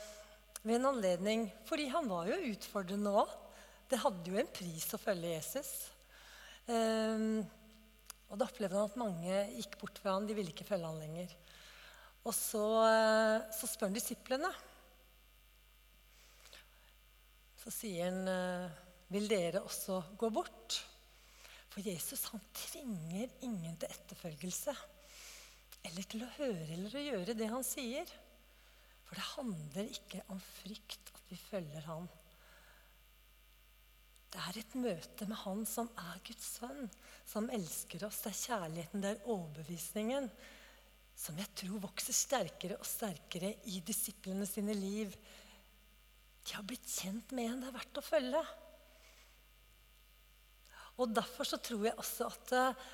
ved 0.59 0.75
en 0.81 0.91
anledning 0.91 1.53
Fordi 1.63 1.87
han 1.87 2.11
var 2.11 2.27
jo 2.27 2.43
utfordrende 2.51 3.15
òg. 3.23 3.39
Det 3.89 3.97
hadde 4.03 4.29
jo 4.29 4.37
en 4.37 4.51
pris 4.53 4.85
å 4.93 4.99
følge 5.01 5.31
Jesus. 5.33 5.69
Um, 6.69 7.39
og 8.29 8.37
da 8.37 8.45
opplevde 8.45 8.77
han 8.77 8.91
at 8.91 8.99
mange 9.01 9.39
gikk 9.55 9.79
bort 9.81 9.97
fra 9.97 10.13
han, 10.13 10.27
De 10.29 10.35
ville 10.37 10.53
ikke 10.53 10.67
følge 10.67 10.85
han 10.85 11.01
lenger. 11.01 11.33
Og 12.21 12.35
så, 12.35 12.61
uh, 12.85 13.47
så 13.55 13.69
spør 13.69 13.89
han 13.89 13.97
disiplene. 13.97 14.51
Så 17.63 17.73
sier 17.73 18.11
han, 18.11 18.21
uh, 18.29 18.85
'Vil 19.09 19.25
dere 19.31 19.65
også 19.65 20.03
gå 20.21 20.29
bort?' 20.29 20.83
For 21.69 21.85
Jesus 21.85 22.25
han 22.33 22.41
tvinger 22.53 23.29
ingen 23.45 23.75
til 23.77 23.89
etterfølgelse 23.93 24.73
eller 25.85 26.07
til 26.09 26.23
å 26.25 26.31
høre 26.37 26.65
eller 26.75 26.95
å 26.97 27.03
gjøre 27.03 27.35
det 27.37 27.49
han 27.49 27.65
sier. 27.65 28.09
For 29.05 29.17
det 29.17 29.27
handler 29.35 29.93
ikke 29.93 30.23
om 30.33 30.41
frykt 30.41 31.13
at 31.13 31.29
vi 31.29 31.37
følger 31.37 31.85
ham. 31.85 32.09
Det 34.29 34.41
er 34.45 34.59
et 34.61 34.75
møte 34.77 35.25
med 35.25 35.39
Han 35.41 35.63
som 35.65 35.89
er 35.97 36.21
Guds 36.27 36.51
sønn, 36.59 36.85
som 37.25 37.49
elsker 37.53 38.05
oss. 38.05 38.21
Det 38.21 38.31
er 38.31 38.41
kjærligheten, 38.43 39.01
det 39.03 39.11
er 39.15 39.29
overbevisningen, 39.33 40.29
som 41.19 41.39
jeg 41.41 41.49
tror 41.63 41.81
vokser 41.87 42.15
sterkere 42.15 42.77
og 42.77 42.87
sterkere 42.87 43.55
i 43.73 43.81
disiplene 43.85 44.45
sine 44.47 44.75
liv. 44.77 45.15
De 46.45 46.55
har 46.55 46.65
blitt 46.67 46.85
kjent 46.87 47.33
med 47.35 47.49
en 47.49 47.63
det 47.63 47.71
er 47.71 47.77
verdt 47.79 48.01
å 48.01 48.05
følge. 48.05 48.43
Og 50.99 51.11
Derfor 51.15 51.47
så 51.47 51.59
tror 51.63 51.85
jeg 51.87 51.97
også 51.97 52.29
at 52.29 52.55
eh, 52.59 52.87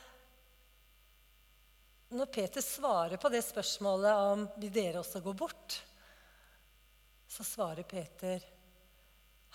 når 2.16 2.32
Peter 2.32 2.62
svarer 2.62 3.20
på 3.20 3.32
det 3.34 3.42
spørsmålet 3.44 4.26
om 4.32 4.44
vil 4.62 4.74
dere 4.74 5.02
også 5.02 5.24
gå 5.26 5.34
bort, 5.36 5.80
så 7.28 7.44
svarer 7.44 7.84
Peter, 7.84 8.44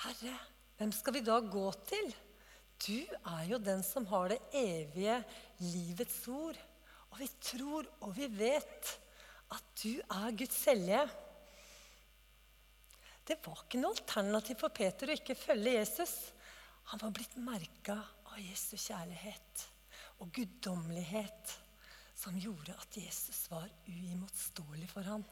'Herre, 0.01 0.35
hvem 0.81 0.93
skal 0.97 1.19
vi 1.19 1.21
da 1.21 1.37
gå 1.45 1.69
til?' 1.85 2.15
Du 2.81 3.05
er 3.29 3.43
jo 3.45 3.59
den 3.61 3.83
som 3.85 4.07
har 4.09 4.31
det 4.33 4.39
evige 4.57 5.19
livets 5.61 6.23
ord. 6.33 6.57
Og 7.11 7.19
vi 7.21 7.27
tror 7.45 7.85
og 8.01 8.15
vi 8.17 8.25
vet 8.33 8.93
at 9.53 9.67
du 9.83 10.01
er 10.01 10.33
Guds 10.33 10.63
hellige. 10.65 11.03
Det 13.29 13.37
var 13.45 13.61
ikke 13.61 13.83
noe 13.83 13.93
alternativ 13.93 14.57
for 14.63 14.73
Peter 14.73 15.13
å 15.13 15.19
ikke 15.19 15.37
følge 15.37 15.75
Jesus. 15.77 16.15
Han 16.89 17.03
var 17.03 17.13
blitt 17.13 17.37
merka 17.37 17.99
av 18.31 18.41
Jesu 18.41 18.79
kjærlighet 18.81 19.67
og 20.25 20.33
guddommelighet 20.33 21.53
som 22.17 22.41
gjorde 22.41 22.73
at 22.81 22.97
Jesus 22.97 23.45
var 23.53 23.69
uimotståelig 23.85 24.89
for 24.89 25.05
ham. 25.05 25.29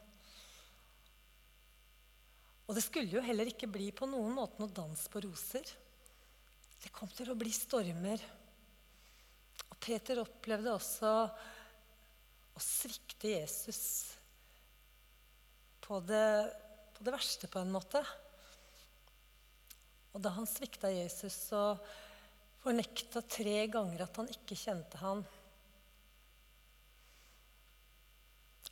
Og 2.68 2.76
det 2.76 2.84
skulle 2.84 3.16
jo 3.16 3.24
heller 3.24 3.48
ikke 3.48 3.70
bli 3.72 3.88
på 3.96 4.06
noen 4.08 4.34
måte 4.36 4.60
noe 4.60 4.72
dans 4.76 5.04
på 5.08 5.22
roser. 5.24 5.64
Det 6.78 6.92
kom 6.94 7.08
til 7.10 7.32
å 7.32 7.38
bli 7.38 7.50
stormer. 7.54 8.20
Og 9.72 9.76
Peter 9.80 10.20
opplevde 10.20 10.74
også 10.76 11.12
å 12.52 12.62
svikte 12.62 13.32
Jesus 13.32 13.80
på 15.80 16.02
det, 16.04 16.28
på 16.92 17.06
det 17.06 17.14
verste, 17.14 17.48
på 17.48 17.62
en 17.62 17.72
måte. 17.72 18.02
Og 20.12 20.20
da 20.20 20.34
han 20.36 20.48
svikta 20.50 20.90
Jesus, 20.92 21.34
så 21.48 21.62
fornekta 22.60 23.22
tre 23.24 23.62
ganger 23.72 24.04
at 24.04 24.20
han 24.20 24.28
ikke 24.32 24.58
kjente 24.58 25.00
han. 25.00 25.24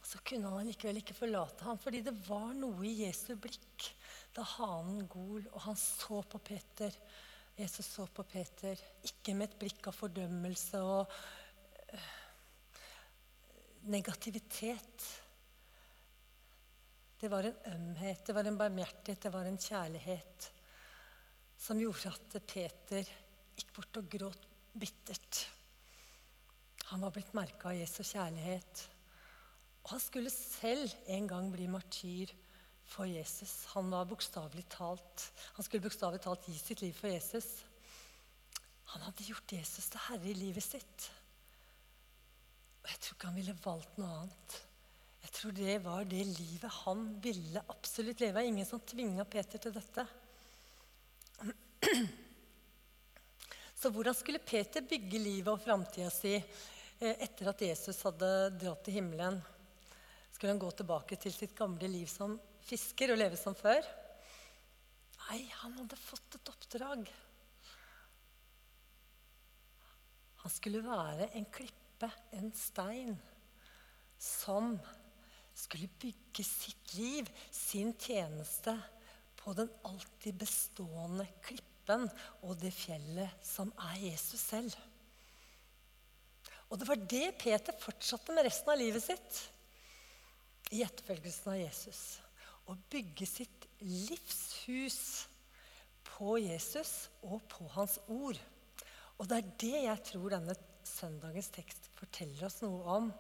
Så 0.06 0.20
kunne 0.22 0.52
han 0.52 0.68
likevel 0.68 1.00
ikke 1.00 1.16
forlate 1.18 1.66
ham, 1.66 1.78
fordi 1.82 2.04
det 2.06 2.14
var 2.28 2.52
noe 2.54 2.84
i 2.86 2.92
Jesu 3.02 3.34
blikk 3.42 3.88
da 4.36 4.44
hanen 4.46 5.08
gol, 5.10 5.42
og 5.50 5.64
han 5.64 5.78
så 5.80 6.20
på 6.30 6.38
Peter. 6.46 6.94
Jesus 7.56 7.88
så 7.88 8.04
på 8.12 8.22
Peter, 8.28 8.78
ikke 9.08 9.34
med 9.34 9.48
et 9.48 9.58
blikk 9.62 9.88
av 9.88 9.96
fordømmelse 9.96 10.82
og 10.84 11.14
øh, 11.96 12.10
negativitet. 13.90 15.06
Det 17.16 17.30
var 17.32 17.48
en 17.48 17.62
ømhet, 17.72 18.26
det 18.28 18.36
var 18.36 18.46
en 18.46 18.58
barmhjertighet, 18.60 19.22
det 19.25 19.32
var 19.32 19.48
en 19.48 19.58
kjærlighet 19.58 20.50
som 21.66 21.80
gjorde 21.80 22.12
at 22.12 22.36
Peter 22.46 23.08
gikk 23.56 23.72
bort 23.75 24.02
og 24.02 24.10
gråt 24.12 24.44
bittert. 24.76 25.46
Han 26.92 27.02
var 27.02 27.14
blitt 27.16 27.32
merka 27.34 27.72
av 27.72 27.80
Jesu 27.80 28.04
kjærlighet. 28.04 28.84
Og 29.87 29.93
han 29.95 30.02
skulle 30.02 30.33
selv 30.35 30.90
en 31.14 31.28
gang 31.31 31.47
bli 31.55 31.69
martyr 31.71 32.33
for 32.90 33.07
Jesus. 33.07 33.69
Han 33.75 33.90
var 33.90 34.11
talt 34.69 35.33
Han 35.55 35.64
skulle 35.64 35.83
bokstavelig 35.87 36.23
talt 36.23 36.49
gi 36.49 36.59
sitt 36.59 36.83
liv 36.83 36.93
for 36.93 37.07
Jesus. 37.09 37.47
Han 38.95 39.02
hadde 39.07 39.28
gjort 39.28 39.52
Jesus 39.52 39.87
til 39.90 40.02
herre 40.09 40.26
i 40.26 40.35
livet 40.35 40.64
sitt. 40.64 41.07
Og 42.83 42.90
jeg 42.90 42.99
tror 42.99 43.14
ikke 43.14 43.31
han 43.31 43.38
ville 43.38 43.62
valgt 43.62 43.99
noe 43.99 44.11
annet. 44.25 44.59
Jeg 45.23 45.35
tror 45.38 45.55
det 45.55 45.78
var 45.83 46.05
det 46.07 46.26
livet 46.35 46.78
han 46.83 47.09
ville 47.23 47.62
absolutt 47.71 48.21
leve. 48.23 48.45
Ingen 48.47 48.66
som 48.66 48.83
tvinga 48.83 49.25
Peter 49.25 49.59
til 49.62 49.75
dette. 49.75 50.07
Så 53.81 53.90
hvordan 53.90 54.14
skulle 54.19 54.43
Peter 54.43 54.83
bygge 54.83 55.19
livet 55.19 55.52
og 55.52 55.62
framtida 55.62 56.11
si 56.11 56.35
eh, 56.38 57.14
etter 57.23 57.50
at 57.52 57.62
Jesus 57.71 58.02
hadde 58.07 58.31
dratt 58.59 58.83
til 58.87 58.99
himmelen? 58.99 59.43
Skulle 60.37 60.52
han 60.52 60.61
gå 60.61 60.69
tilbake 60.76 61.16
til 61.16 61.33
sitt 61.33 61.55
gamle 61.57 61.88
liv 61.88 62.05
som 62.12 62.35
fisker 62.66 63.14
og 63.14 63.16
leve 63.16 63.38
som 63.40 63.55
før? 63.57 63.87
Nei, 65.31 65.38
han 65.62 65.78
hadde 65.78 65.97
fått 65.97 66.37
et 66.37 66.50
oppdrag. 66.52 67.07
Han 70.43 70.52
skulle 70.52 70.85
være 70.85 71.31
en 71.40 71.49
klippe, 71.57 72.11
en 72.37 72.52
stein, 72.52 73.16
som 74.21 74.76
skulle 75.57 75.88
bygge 76.05 76.45
sitt 76.45 76.93
liv, 77.00 77.33
sin 77.49 77.97
tjeneste, 77.97 78.76
på 79.40 79.57
den 79.57 79.73
alltid 79.88 80.37
bestående 80.45 81.31
klippen 81.49 82.11
og 82.45 82.61
det 82.61 82.76
fjellet 82.76 83.40
som 83.40 83.73
er 83.88 83.99
Jesus 84.11 84.45
selv. 84.52 84.76
Og 86.69 86.76
det 86.76 86.93
var 86.93 87.05
det 87.09 87.26
Peter 87.40 87.81
fortsatte 87.81 88.37
med 88.37 88.50
resten 88.50 88.76
av 88.76 88.83
livet 88.85 89.09
sitt 89.09 89.47
i 90.75 90.82
etterfølgelsen 90.82 91.52
av 91.52 91.61
Jesus. 91.61 92.02
Å 92.66 92.75
bygge 92.90 93.26
sitt 93.28 93.66
livshus 93.82 95.26
på 96.08 96.38
Jesus 96.42 97.08
og 97.26 97.44
på 97.50 97.68
hans 97.76 97.99
ord. 98.11 98.38
Og 99.16 99.28
det 99.28 99.38
er 99.38 99.52
det 99.62 99.82
jeg 99.87 100.04
tror 100.11 100.35
denne 100.35 100.56
søndagens 100.87 101.50
tekst 101.54 101.90
forteller 101.99 102.49
oss 102.49 102.61
noe 102.64 102.96
om. 102.99 103.11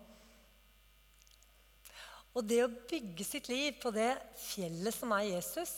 Og 2.36 2.44
det 2.44 2.60
å 2.64 2.72
bygge 2.90 3.24
sitt 3.24 3.48
liv 3.48 3.78
på 3.80 3.92
det 3.94 4.10
fjellet 4.36 4.92
som 4.92 5.14
er 5.16 5.30
Jesus, 5.30 5.72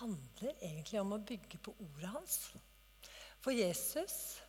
handler 0.00 0.56
egentlig 0.56 0.98
om 1.02 1.12
å 1.14 1.22
bygge 1.22 1.60
på 1.62 1.74
ordet 1.76 2.10
hans. 2.10 2.38
For 3.42 3.54
Jesus 3.54 4.40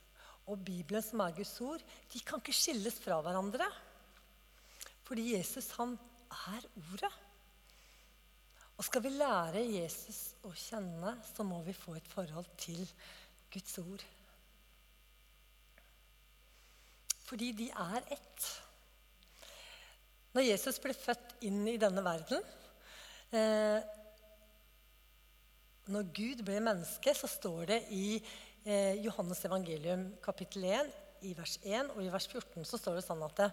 og 0.50 0.64
Bibelen, 0.66 1.04
som 1.06 1.22
er 1.24 1.36
Guds 1.38 1.54
ord, 1.62 1.84
de 2.14 2.22
kan 2.26 2.42
ikke 2.42 2.56
skilles 2.56 2.98
fra 3.04 3.20
hverandre. 3.24 3.68
Fordi 5.06 5.34
Jesus, 5.36 5.70
han 5.78 5.98
er 6.34 6.68
ordet. 6.82 7.12
Og 8.78 8.86
skal 8.88 9.04
vi 9.06 9.14
lære 9.14 9.62
Jesus 9.62 10.34
å 10.44 10.52
kjenne, 10.58 11.16
så 11.30 11.46
må 11.46 11.62
vi 11.66 11.76
få 11.78 11.96
et 11.98 12.10
forhold 12.10 12.50
til 12.58 12.82
Guds 13.54 13.78
ord. 13.84 14.06
Fordi 17.24 17.52
de 17.58 17.70
er 17.70 18.00
ett. 18.18 18.48
Når 20.34 20.48
Jesus 20.50 20.80
ble 20.82 20.96
født 20.98 21.38
inn 21.46 21.62
i 21.70 21.78
denne 21.82 22.02
verden, 22.06 22.42
eh, 23.32 23.80
når 25.94 26.10
Gud 26.16 26.44
ble 26.48 26.60
menneske, 26.64 27.14
så 27.14 27.30
står 27.30 27.66
det 27.70 27.80
i 27.94 28.18
eh, 28.18 29.00
Johannes 29.06 29.46
evangelium 29.46 30.08
kapittel 30.24 30.66
1, 30.72 30.94
i 31.24 31.34
vers 31.38 31.58
1 31.64 31.92
og 31.94 32.04
i 32.04 32.12
vers 32.12 32.26
14 32.28 32.66
så 32.68 32.80
står 32.80 32.98
det 33.00 33.06
sånn 33.06 33.22
at 33.24 33.38
det, 33.40 33.50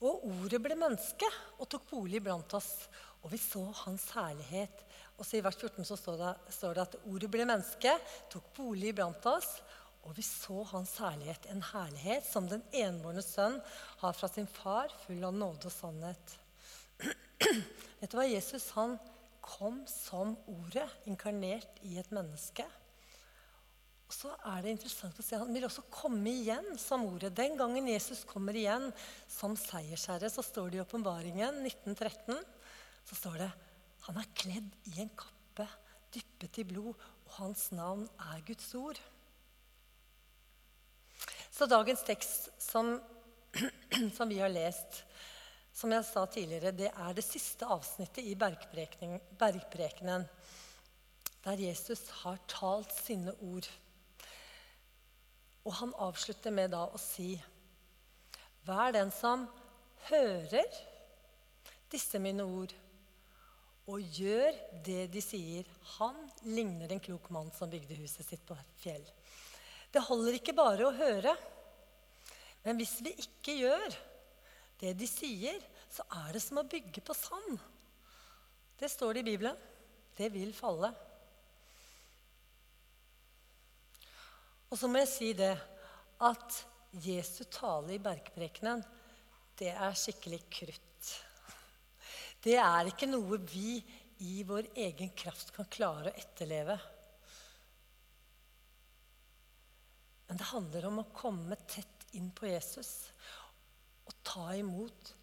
Og 0.00 0.24
ordet 0.30 0.60
ble 0.64 0.76
menneske 0.80 1.28
og 1.60 1.68
tok 1.68 1.90
bolig 1.90 2.22
blant 2.24 2.54
oss, 2.56 2.88
og 3.20 3.32
vi 3.34 3.40
så 3.40 3.66
hans 3.82 4.06
herlighet. 4.16 4.80
Og 5.18 5.26
så 5.28 5.36
I 5.36 5.44
vers 5.44 5.58
14 5.60 5.84
så 5.84 5.98
står 6.00 6.16
det, 6.22 6.30
står 6.56 6.76
det 6.76 6.86
at 6.86 6.96
ordet 7.04 7.28
ble 7.32 7.44
menneske, 7.44 7.92
tok 8.32 8.48
bolig 8.56 8.94
blant 8.96 9.26
oss, 9.28 9.58
og 10.08 10.16
vi 10.16 10.24
så 10.24 10.62
hans 10.70 10.94
herlighet, 11.02 11.50
en 11.52 11.60
herlighet 11.74 12.24
som 12.24 12.48
den 12.48 12.62
enbårne 12.72 13.20
sønn 13.24 13.58
har 14.00 14.16
fra 14.16 14.30
sin 14.32 14.48
far, 14.48 14.88
full 15.04 15.20
av 15.28 15.36
nåde 15.36 15.68
og 15.68 15.74
sannhet. 15.74 16.36
Vet 18.00 18.08
du 18.08 18.16
hva 18.16 18.24
Jesus 18.24 18.70
han 18.78 18.96
kom 19.44 19.82
som 19.88 20.32
Ordet, 20.48 20.88
inkarnert 21.08 21.80
i 21.84 21.98
et 22.00 22.08
menneske. 22.14 22.64
Og 24.10 24.14
så 24.16 24.32
er 24.50 24.64
det 24.64 24.72
interessant 24.74 25.18
å 25.22 25.22
se, 25.22 25.38
Han 25.38 25.54
vil 25.54 25.68
også 25.68 25.84
komme 25.86 26.32
igjen 26.32 26.72
som 26.82 27.06
Ordet. 27.06 27.30
Den 27.38 27.54
gangen 27.58 27.86
Jesus 27.86 28.24
kommer 28.26 28.56
igjen 28.58 28.88
som 29.30 29.54
seiersherre, 29.54 30.26
så 30.26 30.42
står 30.42 30.72
det 30.72 30.80
i 30.80 30.82
Åpenbaringen 30.82 31.62
1913 31.62 32.34
så 33.06 33.16
står 33.18 33.38
det 33.42 33.50
han 34.06 34.18
er 34.20 34.34
kledd 34.38 34.74
i 34.90 35.00
en 35.02 35.10
kappe 35.18 35.66
dyppet 36.14 36.60
i 36.62 36.66
blod, 36.66 36.94
og 37.26 37.34
hans 37.36 37.68
navn 37.76 38.06
er 38.32 38.42
Guds 38.46 38.72
ord. 38.78 38.98
Så 41.50 41.68
dagens 41.70 42.02
tekst 42.06 42.48
som, 42.62 42.96
som 44.16 44.30
vi 44.30 44.40
har 44.40 44.50
lest, 44.50 45.02
som 45.76 45.92
jeg 45.94 46.06
sa 46.08 46.24
tidligere, 46.26 46.72
det 46.74 46.90
er 46.90 47.14
det 47.14 47.26
siste 47.26 47.68
avsnittet 47.68 48.26
i 48.26 48.34
bergprekenen, 48.38 50.26
der 51.44 51.62
Jesus 51.62 52.02
har 52.22 52.40
talt 52.50 52.90
sine 52.96 53.36
ord. 53.38 53.68
Og 55.70 55.76
han 55.78 55.92
avslutter 56.02 56.50
med 56.50 56.72
da 56.74 56.82
å 56.90 56.98
si 56.98 57.36
Hver 58.66 58.90
den 58.96 59.12
som 59.14 59.46
hører 60.10 60.66
disse 61.90 62.18
mine 62.22 62.42
ord 62.42 62.74
og 63.90 64.18
gjør 64.18 64.54
det 64.86 65.08
de 65.10 65.22
sier, 65.24 65.66
han 65.96 66.18
ligner 66.46 66.92
en 66.92 67.02
klok 67.02 67.26
mann 67.34 67.48
som 67.56 67.70
bygde 67.70 67.96
huset 67.98 68.26
sitt 68.26 68.42
på 68.46 68.54
fjell. 68.78 69.02
Det 69.90 70.02
holder 70.06 70.36
ikke 70.36 70.54
bare 70.54 70.86
å 70.86 70.94
høre. 70.94 71.32
Men 72.62 72.78
hvis 72.78 73.00
vi 73.02 73.14
ikke 73.24 73.56
gjør 73.58 73.96
det 74.82 74.94
de 75.00 75.08
sier, 75.10 75.58
så 75.90 76.06
er 76.20 76.36
det 76.36 76.44
som 76.44 76.60
å 76.60 76.66
bygge 76.70 77.02
på 77.02 77.16
sand. 77.18 77.58
Det 78.78 78.92
står 78.92 79.16
det 79.16 79.24
i 79.24 79.30
Bibelen. 79.32 79.58
Det 80.14 80.30
vil 80.34 80.54
falle. 80.54 80.92
Og 84.70 84.78
så 84.78 84.86
må 84.86 85.02
jeg 85.02 85.10
si 85.10 85.32
det 85.34 85.52
at 86.22 86.60
Jesu 87.02 87.42
tale 87.50 87.96
i 87.96 88.02
bergprekenen, 88.02 88.82
det 89.58 89.72
er 89.74 89.98
skikkelig 89.98 90.40
krutt. 90.50 91.10
Det 92.40 92.54
er 92.56 92.88
ikke 92.88 93.08
noe 93.10 93.40
vi 93.50 93.80
i 94.24 94.40
vår 94.46 94.70
egen 94.78 95.10
kraft 95.16 95.52
kan 95.56 95.68
klare 95.72 96.12
å 96.12 96.16
etterleve. 96.22 96.76
Men 100.28 100.38
det 100.38 100.50
handler 100.52 100.86
om 100.88 101.02
å 101.02 101.10
komme 101.12 101.58
tett 101.66 102.06
inn 102.16 102.30
på 102.36 102.46
Jesus 102.48 103.10
og 104.06 104.14
ta 104.26 104.52
imot 104.58 105.14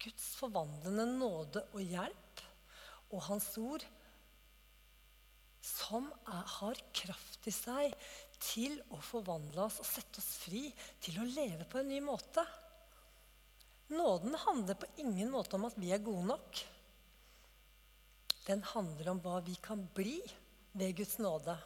Guds 0.00 0.30
forvandlende 0.38 1.06
nåde 1.18 1.64
og 1.72 1.82
hjelp 1.84 2.44
og 3.14 3.22
Hans 3.28 3.46
ord, 3.60 3.84
som 5.64 6.08
er, 6.26 6.42
har 6.58 6.80
kraft 6.96 7.46
i 7.48 7.54
seg 7.54 7.92
til 8.42 8.76
å 8.94 9.00
forvandle 9.02 9.66
oss 9.66 9.80
og 9.82 9.88
sette 9.88 10.20
oss 10.22 10.30
fri 10.44 10.66
til 11.02 11.20
å 11.20 11.28
leve 11.28 11.66
på 11.70 11.80
en 11.80 11.90
ny 11.90 12.00
måte. 12.04 12.44
Nåden 13.94 14.34
handler 14.46 14.78
på 14.80 14.88
ingen 15.02 15.30
måte 15.32 15.58
om 15.58 15.66
at 15.68 15.76
vi 15.78 15.92
er 15.92 16.02
gode 16.04 16.26
nok. 16.30 16.62
Den 18.44 18.64
handler 18.74 19.12
om 19.12 19.20
hva 19.24 19.38
vi 19.44 19.56
kan 19.62 19.84
bli 19.96 20.18
ved 20.72 20.96
Guds 20.98 21.18
nåde. 21.22 21.56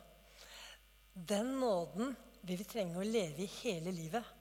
Den 1.15 1.57
nåden 1.61 2.15
vil 2.47 2.61
vi 2.61 2.67
trenge 2.69 3.01
å 3.01 3.07
leve 3.07 3.43
i 3.43 3.53
hele 3.61 3.95
livet. 3.95 4.35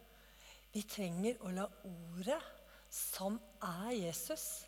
Vi 0.74 0.84
trenger 0.86 1.40
å 1.42 1.54
la 1.56 1.66
ordet, 1.88 2.42
som 2.94 3.40
er 3.64 3.94
Jesus, 3.98 4.68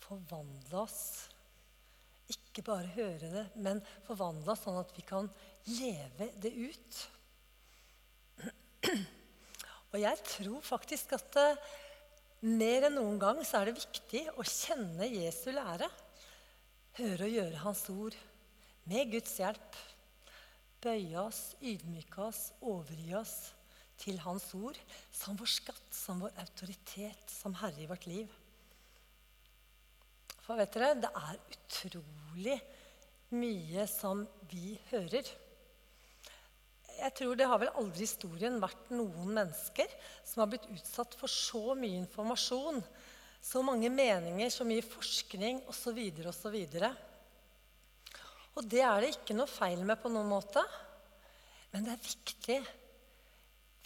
forvandle 0.00 0.84
oss. 0.84 1.02
Ikke 2.30 2.62
bare 2.66 2.92
høre 2.94 3.30
det, 3.32 3.46
men 3.58 3.80
forvandle 4.06 4.54
oss 4.54 4.62
sånn 4.66 4.78
at 4.80 4.92
vi 4.94 5.02
kan 5.06 5.28
leve 5.70 6.30
det 6.42 6.52
ut. 6.54 7.00
Og 9.90 9.98
jeg 9.98 10.20
tror 10.36 10.60
faktisk 10.62 11.16
at 11.16 11.38
uh, 11.40 11.70
mer 12.46 12.86
enn 12.86 12.96
noen 12.98 13.18
gang 13.20 13.40
så 13.44 13.60
er 13.60 13.70
det 13.70 13.80
viktig 13.80 14.22
å 14.38 14.46
kjenne 14.46 15.08
Jesu 15.10 15.50
lære. 15.54 15.88
Høre 17.00 17.26
og 17.26 17.34
gjøre 17.34 17.62
Hans 17.64 17.82
ord 17.92 18.18
med 18.90 19.10
Guds 19.12 19.34
hjelp. 19.40 19.80
Bøye 20.80 21.18
oss, 21.20 21.40
ydmyke 21.60 22.22
oss, 22.24 22.50
overgi 22.62 23.12
oss 23.18 23.34
til 24.00 24.20
Hans 24.24 24.46
ord 24.56 24.78
som 25.12 25.36
vår 25.36 25.50
skatt, 25.50 25.90
som 25.92 26.22
vår 26.24 26.32
autoritet, 26.40 27.26
som 27.28 27.58
Herre 27.60 27.84
i 27.84 27.90
vårt 27.90 28.06
liv. 28.08 28.39
For 30.50 30.58
vet 30.58 30.74
dere, 30.74 30.96
det 30.98 31.12
er 31.14 31.36
utrolig 31.54 32.56
mye 33.38 33.84
som 33.86 34.24
vi 34.50 34.74
hører 34.90 35.28
jeg 37.00 37.14
tror 37.16 37.36
det 37.38 37.46
har 37.48 37.60
vel 37.62 37.70
aldri 37.80 38.02
i 38.02 38.08
historien 38.08 38.58
vært 38.60 38.90
noen 38.92 39.30
mennesker 39.36 39.88
som 40.26 40.42
har 40.42 40.50
blitt 40.52 40.66
utsatt 40.74 41.14
for 41.16 41.28
så 41.32 41.74
mye 41.78 41.96
informasjon, 42.02 42.80
så 43.40 43.62
mange 43.64 43.88
meninger, 43.94 44.50
så 44.52 44.66
mye 44.68 44.84
forskning 44.84 45.62
osv. 45.70 46.00
osv. 46.28 46.56
Og 46.58 48.58
og 48.58 48.68
det 48.68 48.82
er 48.84 49.00
det 49.00 49.14
ikke 49.14 49.38
noe 49.38 49.48
feil 49.48 49.80
med 49.86 49.96
på 50.02 50.10
noen 50.12 50.28
måte. 50.28 50.62
Men 51.72 51.86
det 51.86 51.92
er 51.94 52.04
viktig 52.04 52.58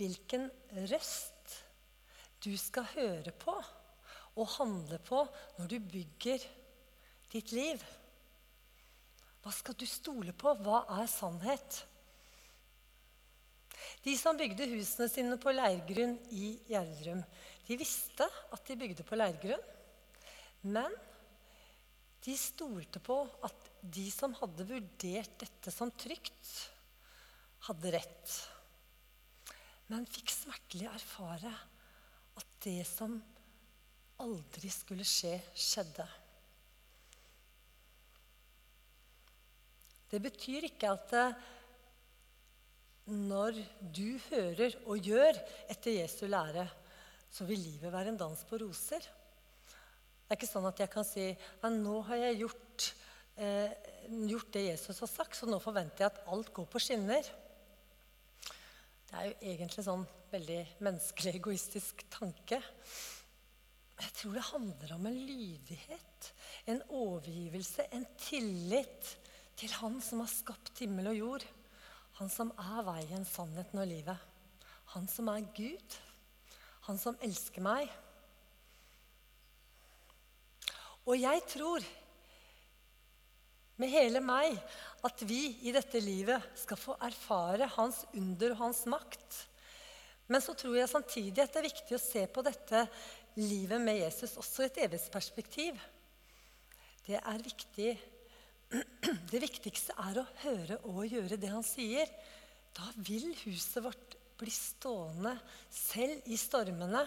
hvilken 0.01 0.49
røst 0.91 1.55
du 2.43 2.51
skal 2.59 2.85
høre 2.97 3.33
på 3.39 3.55
og 4.35 4.55
handle 4.57 4.99
på 5.05 5.23
når 5.61 5.67
du 5.71 5.79
bygger 5.93 6.41
ditt 7.35 7.53
liv. 7.55 7.83
Hva 9.43 9.53
skal 9.53 9.77
du 9.77 9.85
stole 9.89 10.33
på? 10.37 10.55
Hva 10.63 10.85
er 11.01 11.11
sannhet? 11.11 11.83
De 14.05 14.15
som 14.17 14.39
bygde 14.39 14.69
husene 14.71 15.09
sine 15.11 15.37
på 15.41 15.53
leirgrunn 15.53 16.15
i 16.33 16.55
Gjerdrum, 16.71 17.21
de 17.67 17.77
visste 17.81 18.25
at 18.25 18.63
de 18.69 18.79
bygde 18.81 19.05
på 19.07 19.19
leirgrunn. 19.19 19.61
Men 20.65 20.95
de 22.25 22.37
stolte 22.41 23.03
på 23.05 23.19
at 23.45 23.71
de 23.83 24.07
som 24.13 24.33
hadde 24.39 24.65
vurdert 24.69 25.37
dette 25.43 25.73
som 25.75 25.93
trygt, 25.93 26.53
hadde 27.67 27.93
rett. 27.97 28.35
Men 29.93 30.09
fikk 30.09 30.33
smertelig 30.33 30.89
erfare 30.89 31.53
at 32.41 32.53
det 32.65 32.81
som 32.89 33.19
aldri 34.25 34.71
skulle 34.73 35.05
skje, 35.09 35.37
skjedde. 35.53 36.07
Det 40.11 40.21
betyr 40.23 40.69
ikke 40.69 40.93
at 40.95 41.15
når 43.11 43.59
du 43.81 44.17
hører 44.31 44.79
og 44.89 44.99
gjør 45.05 45.37
etter 45.69 45.99
Jesu 45.99 46.25
lære, 46.31 46.65
så 47.29 47.45
vil 47.49 47.61
livet 47.61 47.93
være 47.93 48.15
en 48.15 48.21
dans 48.21 48.45
på 48.49 48.59
roser. 48.63 49.05
Det 50.25 50.33
er 50.33 50.39
ikke 50.39 50.49
sånn 50.49 50.69
at 50.71 50.81
jeg 50.81 50.93
kan 50.93 51.05
si 51.05 51.27
at 51.35 51.73
nå 51.75 51.99
har 52.09 52.23
jeg 52.23 52.39
gjort, 52.45 52.87
eh, 53.37 53.73
gjort, 54.31 54.53
det 54.55 54.69
Jesus 54.71 55.03
har 55.05 55.11
sagt, 55.11 55.37
så 55.37 55.49
nå 55.51 55.59
forventer 55.61 56.07
jeg 56.07 56.13
at 56.13 56.23
alt 56.33 56.53
går 56.55 56.69
på 56.71 56.81
skinner. 56.81 57.29
Det 59.05 59.19
er 59.19 59.29
jo 59.29 59.35
egentlig 59.53 59.85
sånn 59.85 60.07
veldig 60.33 60.63
menneskelig, 60.87 61.35
egoistisk 61.37 62.07
tanke. 62.11 62.63
Jeg 64.01 64.17
tror 64.17 64.33
det 64.39 64.49
handler 64.49 64.95
om 64.97 65.07
en 65.07 65.21
lydighet, 65.29 66.33
en 66.73 66.81
overgivelse, 66.89 67.85
en 67.93 68.09
tillit 68.19 69.13
til 69.59 69.73
Han 69.81 70.01
som 70.03 70.23
har 70.25 70.31
skapt 70.31 70.83
himmel 70.83 71.13
og 71.13 71.19
jord. 71.19 71.45
Han 72.21 72.31
som 72.31 72.53
er 72.61 72.87
veien, 72.87 73.27
sannheten 73.27 73.83
og 73.83 73.91
livet. 73.91 74.31
Han 74.95 75.09
som 75.11 75.31
er 75.33 75.47
Gud. 75.57 75.99
Han 76.89 77.01
som 77.01 77.19
elsker 77.25 77.65
meg. 77.65 77.91
Og 81.05 81.19
jeg 81.21 81.43
tror 81.51 81.85
med 83.81 83.91
hele 83.91 84.21
meg 84.23 84.55
at 85.05 85.25
vi 85.27 85.41
i 85.67 85.73
dette 85.75 86.01
livet 86.01 86.45
skal 86.57 86.79
få 86.81 86.95
erfare 87.03 87.67
hans 87.75 88.05
under 88.15 88.55
og 88.55 88.61
hans 88.63 88.85
makt. 88.89 89.41
Men 90.31 90.41
så 90.41 90.55
tror 90.57 90.79
jeg 90.79 90.89
samtidig 90.89 91.43
at 91.43 91.53
det 91.53 91.61
er 91.61 91.69
viktig 91.69 91.97
å 91.99 92.01
se 92.01 92.25
på 92.31 92.45
dette 92.47 92.87
livet 93.37 93.83
med 93.83 93.99
Jesus 93.99 94.39
også 94.41 94.65
i 94.65 94.71
et 94.71 94.81
evighetsperspektiv. 94.87 95.81
Det 97.05 97.19
er 97.19 97.45
viktig 97.45 97.91
det 99.31 99.41
viktigste 99.43 99.95
er 100.03 100.21
å 100.21 100.27
høre 100.43 100.79
og 100.91 101.05
gjøre 101.07 101.39
det 101.41 101.51
han 101.53 101.65
sier. 101.67 102.11
Da 102.75 102.89
vil 103.07 103.31
huset 103.45 103.85
vårt 103.85 104.17
bli 104.41 104.51
stående 104.51 105.37
selv 105.71 106.27
i 106.31 106.39
stormene. 106.41 107.05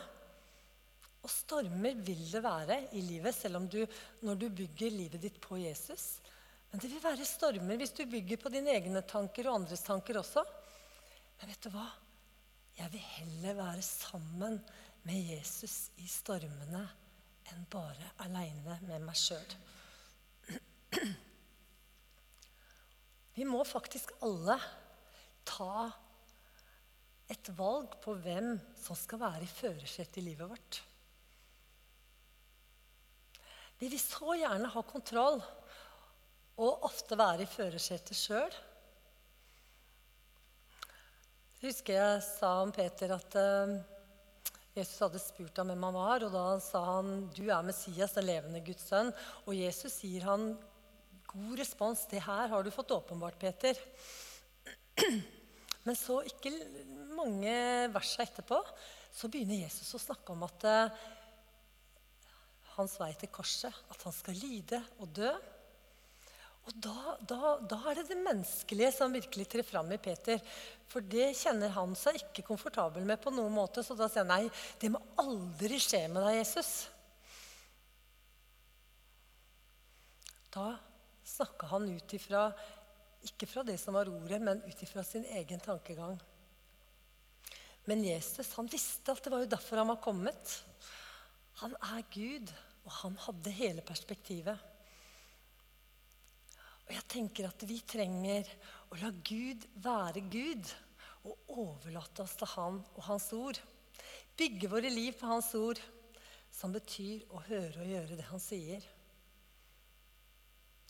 Og 1.26 1.32
stormer 1.34 1.98
vil 2.08 2.24
det 2.30 2.44
være 2.44 2.80
i 2.96 3.02
livet, 3.04 3.36
selv 3.36 3.60
om 3.60 3.68
du, 3.68 3.82
når 4.24 4.40
du 4.40 4.48
bygger 4.62 4.94
livet 4.94 5.24
ditt 5.24 5.40
på 5.44 5.60
Jesus. 5.60 6.22
Men 6.72 6.84
det 6.84 6.92
vil 6.92 7.04
være 7.04 7.28
stormer 7.28 7.80
hvis 7.80 7.96
du 7.98 8.06
bygger 8.08 8.40
på 8.40 8.52
dine 8.54 8.76
egne 8.76 9.04
tanker 9.08 9.50
og 9.50 9.62
andres 9.62 9.84
tanker 9.88 10.22
også. 10.22 10.44
Men 11.40 11.52
vet 11.52 11.68
du 11.68 11.72
hva? 11.74 11.88
Jeg 12.78 12.94
vil 12.94 13.06
heller 13.18 13.58
være 13.58 13.84
sammen 13.84 14.60
med 15.08 15.32
Jesus 15.34 15.88
i 16.04 16.08
stormene 16.12 16.84
enn 17.48 17.64
bare 17.72 18.12
aleine 18.26 18.76
med 18.86 19.08
meg 19.08 19.18
sjøl. 19.18 19.56
Vi 23.38 23.46
må 23.46 23.62
faktisk 23.68 24.16
alle 24.26 24.56
ta 25.46 25.88
et 27.30 27.50
valg 27.54 27.94
på 28.02 28.16
hvem 28.24 28.56
som 28.80 28.98
skal 28.98 29.22
være 29.22 29.46
i 29.46 29.52
førersetet 29.52 30.18
i 30.22 30.24
livet 30.26 30.50
vårt. 30.50 30.80
Vi 33.78 33.92
vil 33.92 34.02
så 34.02 34.34
gjerne 34.40 34.72
ha 34.74 34.82
kontroll 34.90 35.38
og 36.58 36.88
ofte 36.88 37.18
være 37.20 37.46
i 37.46 37.52
førersetet 37.52 38.18
sjøl. 38.18 38.56
Jeg 41.60 41.70
husker 41.70 42.00
jeg 42.00 42.24
sa 42.26 42.56
om 42.64 42.74
Peter 42.74 43.14
at 43.14 43.38
uh, 43.38 43.76
Jesus 44.78 44.98
hadde 45.06 45.22
spurt 45.22 45.62
ham 45.62 45.70
hvem 45.70 45.86
han 45.88 45.98
var. 46.00 46.26
og 46.26 46.34
Da 46.34 46.48
sa 46.62 46.82
han 46.96 47.28
du 47.38 47.44
er 47.46 47.66
Messias, 47.66 48.18
den 48.18 48.26
levende 48.32 48.64
Guds 48.66 48.90
sønn. 48.90 49.14
Og 49.46 49.54
Jesus 49.58 50.00
sier 50.02 50.26
han 50.26 50.52
God 51.38 51.60
respons. 51.60 52.06
Det 52.10 52.24
her 52.26 52.50
har 52.50 52.64
du 52.64 52.72
fått 52.74 52.92
åpenbart, 52.92 53.38
Peter. 53.40 53.78
Men 55.86 55.96
så 55.96 56.22
ikke 56.26 56.52
mange 57.18 57.54
versa 57.94 58.26
etterpå 58.26 58.58
så 59.14 59.30
begynner 59.32 59.62
Jesus 59.62 59.94
å 59.96 60.02
snakke 60.02 60.34
om 60.34 60.44
at 60.46 60.66
uh, 60.68 60.98
hans 62.76 62.98
vei 63.02 63.12
til 63.18 63.32
korset, 63.34 63.74
at 63.90 64.04
han 64.06 64.16
skal 64.16 64.38
lide 64.38 64.82
og 65.02 65.14
dø. 65.16 65.30
Og 66.68 66.76
da, 66.84 67.14
da, 67.24 67.54
da, 67.64 67.78
er 67.88 68.02
det 68.02 68.10
det 68.10 68.20
menneskelige 68.20 68.92
som 68.98 69.14
virkelig 69.16 69.48
trer 69.54 69.64
fram 69.66 69.94
i 69.96 70.02
Peter. 70.02 70.42
For 70.92 71.06
det 71.06 71.30
kjenner 71.40 71.72
han 71.78 71.96
seg 71.96 72.20
ikke 72.20 72.46
komfortabel 72.50 73.08
med 73.08 73.22
på 73.24 73.32
noen 73.32 73.56
måte. 73.56 73.86
Så 73.86 73.96
da 73.96 74.10
sier 74.12 74.26
han 74.26 74.34
nei, 74.34 74.52
det 74.82 74.92
må 74.92 75.00
aldri 75.24 75.80
skje 75.80 76.04
med 76.12 76.28
deg, 76.28 76.42
Jesus. 76.42 76.74
Da 80.52 80.74
snakka 81.38 81.70
han 81.72 81.88
ut 81.94 82.18
ifra 82.18 82.50
ikke 83.28 83.48
fra 83.50 83.64
det 83.66 83.78
som 83.82 83.98
var 83.98 84.10
ordet, 84.12 84.40
men 84.44 84.62
ut 84.68 84.84
ifra 84.84 85.04
sin 85.04 85.26
egen 85.38 85.60
tankegang. 85.64 86.18
Men 87.88 88.04
Jesus 88.04 88.52
han 88.58 88.70
visste 88.72 89.14
at 89.14 89.24
det 89.24 89.32
var 89.34 89.44
jo 89.44 89.52
derfor 89.52 89.82
han 89.82 89.92
var 89.92 90.02
kommet. 90.04 90.56
Han 91.62 91.76
er 91.90 92.04
Gud, 92.14 92.52
og 92.86 92.92
han 93.02 93.16
hadde 93.26 93.56
hele 93.58 93.84
perspektivet. 93.86 94.58
Og 96.88 96.94
jeg 96.96 97.08
tenker 97.12 97.50
at 97.50 97.64
vi 97.68 97.80
trenger 97.84 98.48
å 98.92 99.00
la 99.02 99.12
Gud 99.12 99.66
være 99.84 100.24
Gud 100.32 100.70
og 101.28 101.56
overlate 101.64 102.24
oss 102.24 102.38
til 102.40 102.48
Han 102.54 102.78
og 102.94 103.02
Hans 103.10 103.28
ord. 103.36 103.60
Bygge 104.40 104.70
våre 104.72 104.92
liv 104.92 105.18
på 105.20 105.28
Hans 105.28 105.50
ord, 105.60 105.82
som 106.54 106.72
betyr 106.72 107.26
å 107.36 107.42
høre 107.50 107.84
og 107.84 107.92
gjøre 107.92 108.20
det 108.20 108.30
Han 108.30 108.44
sier. 108.44 108.86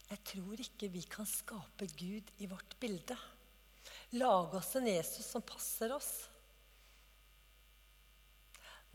Jeg 0.07 0.23
tror 0.23 0.61
ikke 0.63 0.87
vi 0.91 1.01
kan 1.11 1.27
skape 1.27 1.87
Gud 1.99 2.29
i 2.39 2.47
vårt 2.47 2.77
bilde. 2.79 3.17
Lage 4.15 4.59
oss 4.59 4.75
en 4.79 4.87
Jesus 4.87 5.27
som 5.27 5.43
passer 5.43 5.91
oss. 5.95 6.11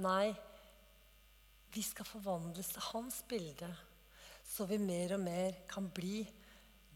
Nei, 0.01 0.33
vi 1.73 1.83
skal 1.85 2.09
forvandles 2.09 2.73
til 2.73 2.87
hans 2.93 3.21
bilde, 3.29 3.69
så 4.49 4.65
vi 4.69 4.81
mer 4.81 5.19
og 5.19 5.23
mer 5.25 5.61
kan 5.69 5.87
bli 5.93 6.23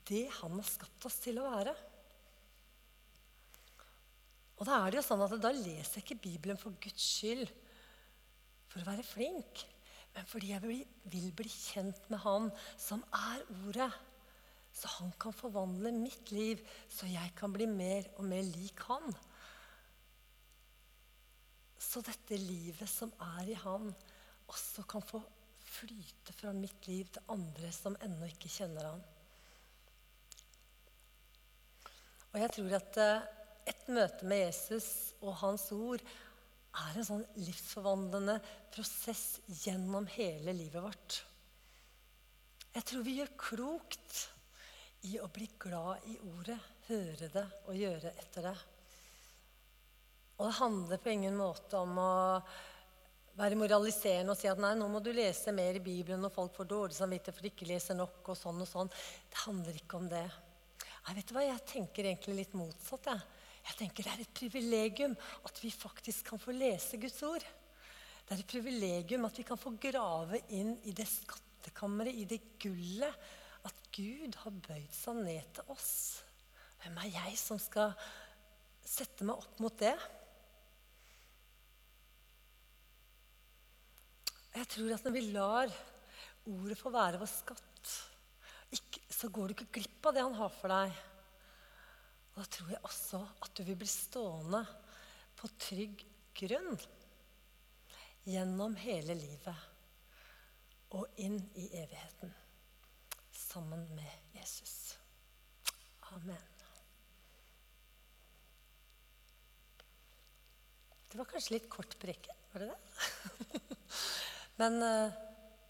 det 0.09 0.27
han 0.41 0.57
har 0.57 0.69
skapt 0.69 1.07
oss 1.09 1.21
til 1.25 1.41
å 1.41 1.47
være. 1.51 1.77
Og 4.57 4.65
Da 4.65 4.81
er 4.81 4.93
det 4.93 5.03
jo 5.03 5.07
sånn 5.11 5.25
at 5.27 5.37
da 5.41 5.53
leser 5.53 6.01
jeg 6.01 6.07
ikke 6.07 6.23
Bibelen 6.25 6.61
for 6.61 6.77
Guds 6.81 7.05
skyld, 7.05 7.51
for 8.73 8.81
å 8.81 8.89
være 8.89 9.05
flink, 9.05 9.67
men 10.17 10.25
fordi 10.25 10.55
jeg 10.55 10.63
vil 11.13 11.33
bli 11.37 11.51
kjent 11.53 12.07
med 12.09 12.23
Han 12.25 12.47
som 12.81 13.03
er 13.13 13.43
Ordet. 13.67 13.93
Så 14.73 14.89
Han 14.99 15.13
kan 15.21 15.33
forvandle 15.37 15.93
mitt 15.93 16.33
liv, 16.33 16.61
så 16.89 17.09
jeg 17.09 17.33
kan 17.37 17.53
bli 17.53 17.69
mer 17.69 18.09
og 18.17 18.25
mer 18.29 18.45
lik 18.49 18.81
Han. 18.89 19.13
Så 21.77 22.01
dette 22.05 22.41
livet 22.41 22.89
som 22.89 23.13
er 23.37 23.53
i 23.53 23.59
Han, 23.61 23.93
også 24.49 24.87
kan 24.89 25.05
få 25.05 25.21
flyte 25.67 26.33
fra 26.37 26.53
mitt 26.57 26.89
liv 26.89 27.09
til 27.13 27.33
andre 27.33 27.73
som 27.75 27.97
ennå 28.05 28.29
ikke 28.33 28.53
kjenner 28.53 28.89
Han. 28.89 29.05
Og 32.33 32.41
jeg 32.41 32.53
tror 32.57 32.77
at 32.79 33.01
eh, 33.01 33.29
et 33.73 33.89
møte 33.93 34.29
med 34.29 34.47
Jesus 34.47 34.89
og 35.21 35.37
Hans 35.43 35.71
ord 35.75 36.05
er 36.77 36.99
en 36.99 37.09
sånn 37.09 37.25
livsforvandlende 37.41 38.37
prosess 38.75 39.41
gjennom 39.65 40.07
hele 40.17 40.55
livet 40.57 40.83
vårt. 40.85 41.19
Jeg 42.77 42.85
tror 42.91 43.05
vi 43.07 43.19
gjør 43.19 43.37
klokt 43.41 44.17
i 45.09 45.17
å 45.23 45.29
bli 45.33 45.47
glad 45.61 46.05
i 46.11 46.17
ordet, 46.29 46.59
høre 46.89 47.29
det 47.33 47.45
og 47.67 47.79
gjøre 47.79 48.13
etter 48.21 48.51
det. 48.51 48.57
Og 50.37 50.49
det 50.49 50.57
handler 50.59 51.01
på 51.01 51.13
ingen 51.15 51.37
måte 51.39 51.79
om 51.81 51.97
å 51.97 52.15
være 53.37 53.57
moraliserende 53.61 54.33
og 54.33 54.41
si 54.41 54.49
at 54.49 54.61
nei, 54.61 54.75
nå 54.77 54.89
må 54.89 55.01
du 55.05 55.11
lese 55.17 55.53
mer 55.57 55.77
i 55.77 55.85
Bibelen 55.85 56.23
når 56.25 56.35
folk 56.35 56.55
får 56.57 56.69
dårlig 56.69 56.97
samvittighet 56.97 57.37
for 57.37 57.47
de 57.47 57.53
ikke 57.53 57.69
leser 57.69 57.97
nok. 57.97 58.21
og 58.25 58.37
sånn 58.37 58.61
og 58.65 58.69
sånn. 58.69 58.93
Det 59.33 59.41
handler 59.45 59.81
ikke 59.81 60.01
om 60.01 60.09
det. 60.13 60.27
Nei, 61.07 61.17
vet 61.17 61.29
du 61.29 61.35
hva? 61.37 61.45
Jeg 61.47 61.65
tenker 61.73 62.09
egentlig 62.11 62.37
litt 62.41 62.57
motsatt. 62.59 63.09
Jeg. 63.13 63.36
Jeg 63.67 63.79
tenker 63.81 64.07
Det 64.07 64.13
er 64.13 64.23
et 64.23 64.37
privilegium 64.41 65.17
at 65.47 65.63
vi 65.63 65.71
faktisk 65.75 66.31
kan 66.31 66.41
få 66.43 66.55
lese 66.55 67.01
Guds 67.03 67.19
ord. 67.27 67.47
Det 68.27 68.35
er 68.35 68.43
et 68.43 68.51
privilegium 68.51 69.27
at 69.27 69.39
vi 69.39 69.47
kan 69.47 69.59
få 69.59 69.75
grave 69.81 70.41
inn 70.55 70.75
i 70.87 70.95
det 70.95 71.07
skattkammeret, 71.11 72.15
i 72.15 72.27
det 72.31 72.41
gullet. 72.63 73.27
At 73.67 73.83
Gud 73.95 74.39
har 74.43 74.55
bøyd 74.69 74.93
seg 74.95 75.19
ned 75.19 75.51
til 75.57 75.75
oss. 75.75 75.93
Hvem 76.83 77.01
er 77.03 77.11
jeg 77.17 77.39
som 77.41 77.59
skal 77.59 77.95
sette 78.87 79.27
meg 79.27 79.43
opp 79.43 79.59
mot 79.63 79.79
det? 79.81 79.97
Jeg 84.57 84.71
tror 84.73 84.95
at 84.95 85.05
når 85.05 85.15
vi 85.17 85.25
lar 85.35 85.75
ordet 86.47 86.79
få 86.79 86.93
være 86.95 87.19
vår 87.21 87.29
skatt, 87.29 87.93
så 89.11 89.29
går 89.33 89.51
du 89.51 89.57
ikke 89.57 89.81
glipp 89.81 90.09
av 90.09 90.17
det 90.17 90.25
han 90.25 90.39
har 90.39 90.55
for 90.55 90.73
deg. 90.73 90.95
Og 92.37 92.43
da 92.43 92.51
tror 92.53 92.73
jeg 92.75 92.85
også 92.85 93.23
at 93.47 93.55
du 93.57 93.63
vil 93.65 93.79
bli 93.81 93.89
stående 93.89 94.61
på 95.41 95.49
trygg 95.57 96.03
grunn 96.37 96.77
gjennom 98.27 98.75
hele 98.77 99.17
livet 99.17 100.93
og 100.97 101.17
inn 101.25 101.39
i 101.57 101.71
evigheten 101.81 102.35
sammen 103.33 103.87
med 103.97 104.37
Jesus. 104.37 104.99
Amen. 106.13 106.53
Det 111.09 111.17
var 111.17 111.31
kanskje 111.31 111.57
litt 111.57 111.71
kort 111.73 111.97
preken, 112.03 112.37
var 112.53 112.67
det 112.67 112.69
det? 112.69 113.61
Men 114.61 114.77
uh, 114.83 115.09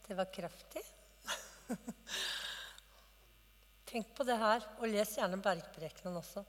det 0.09 0.18
var 0.18 0.33
kraftig. 0.35 0.83
Tenk 3.87 4.11
på 4.18 4.26
det 4.26 4.35
her, 4.42 4.66
og 4.81 4.90
les 4.90 5.14
gjerne 5.14 5.38
Bergprekenen 5.38 6.18
også. 6.18 6.42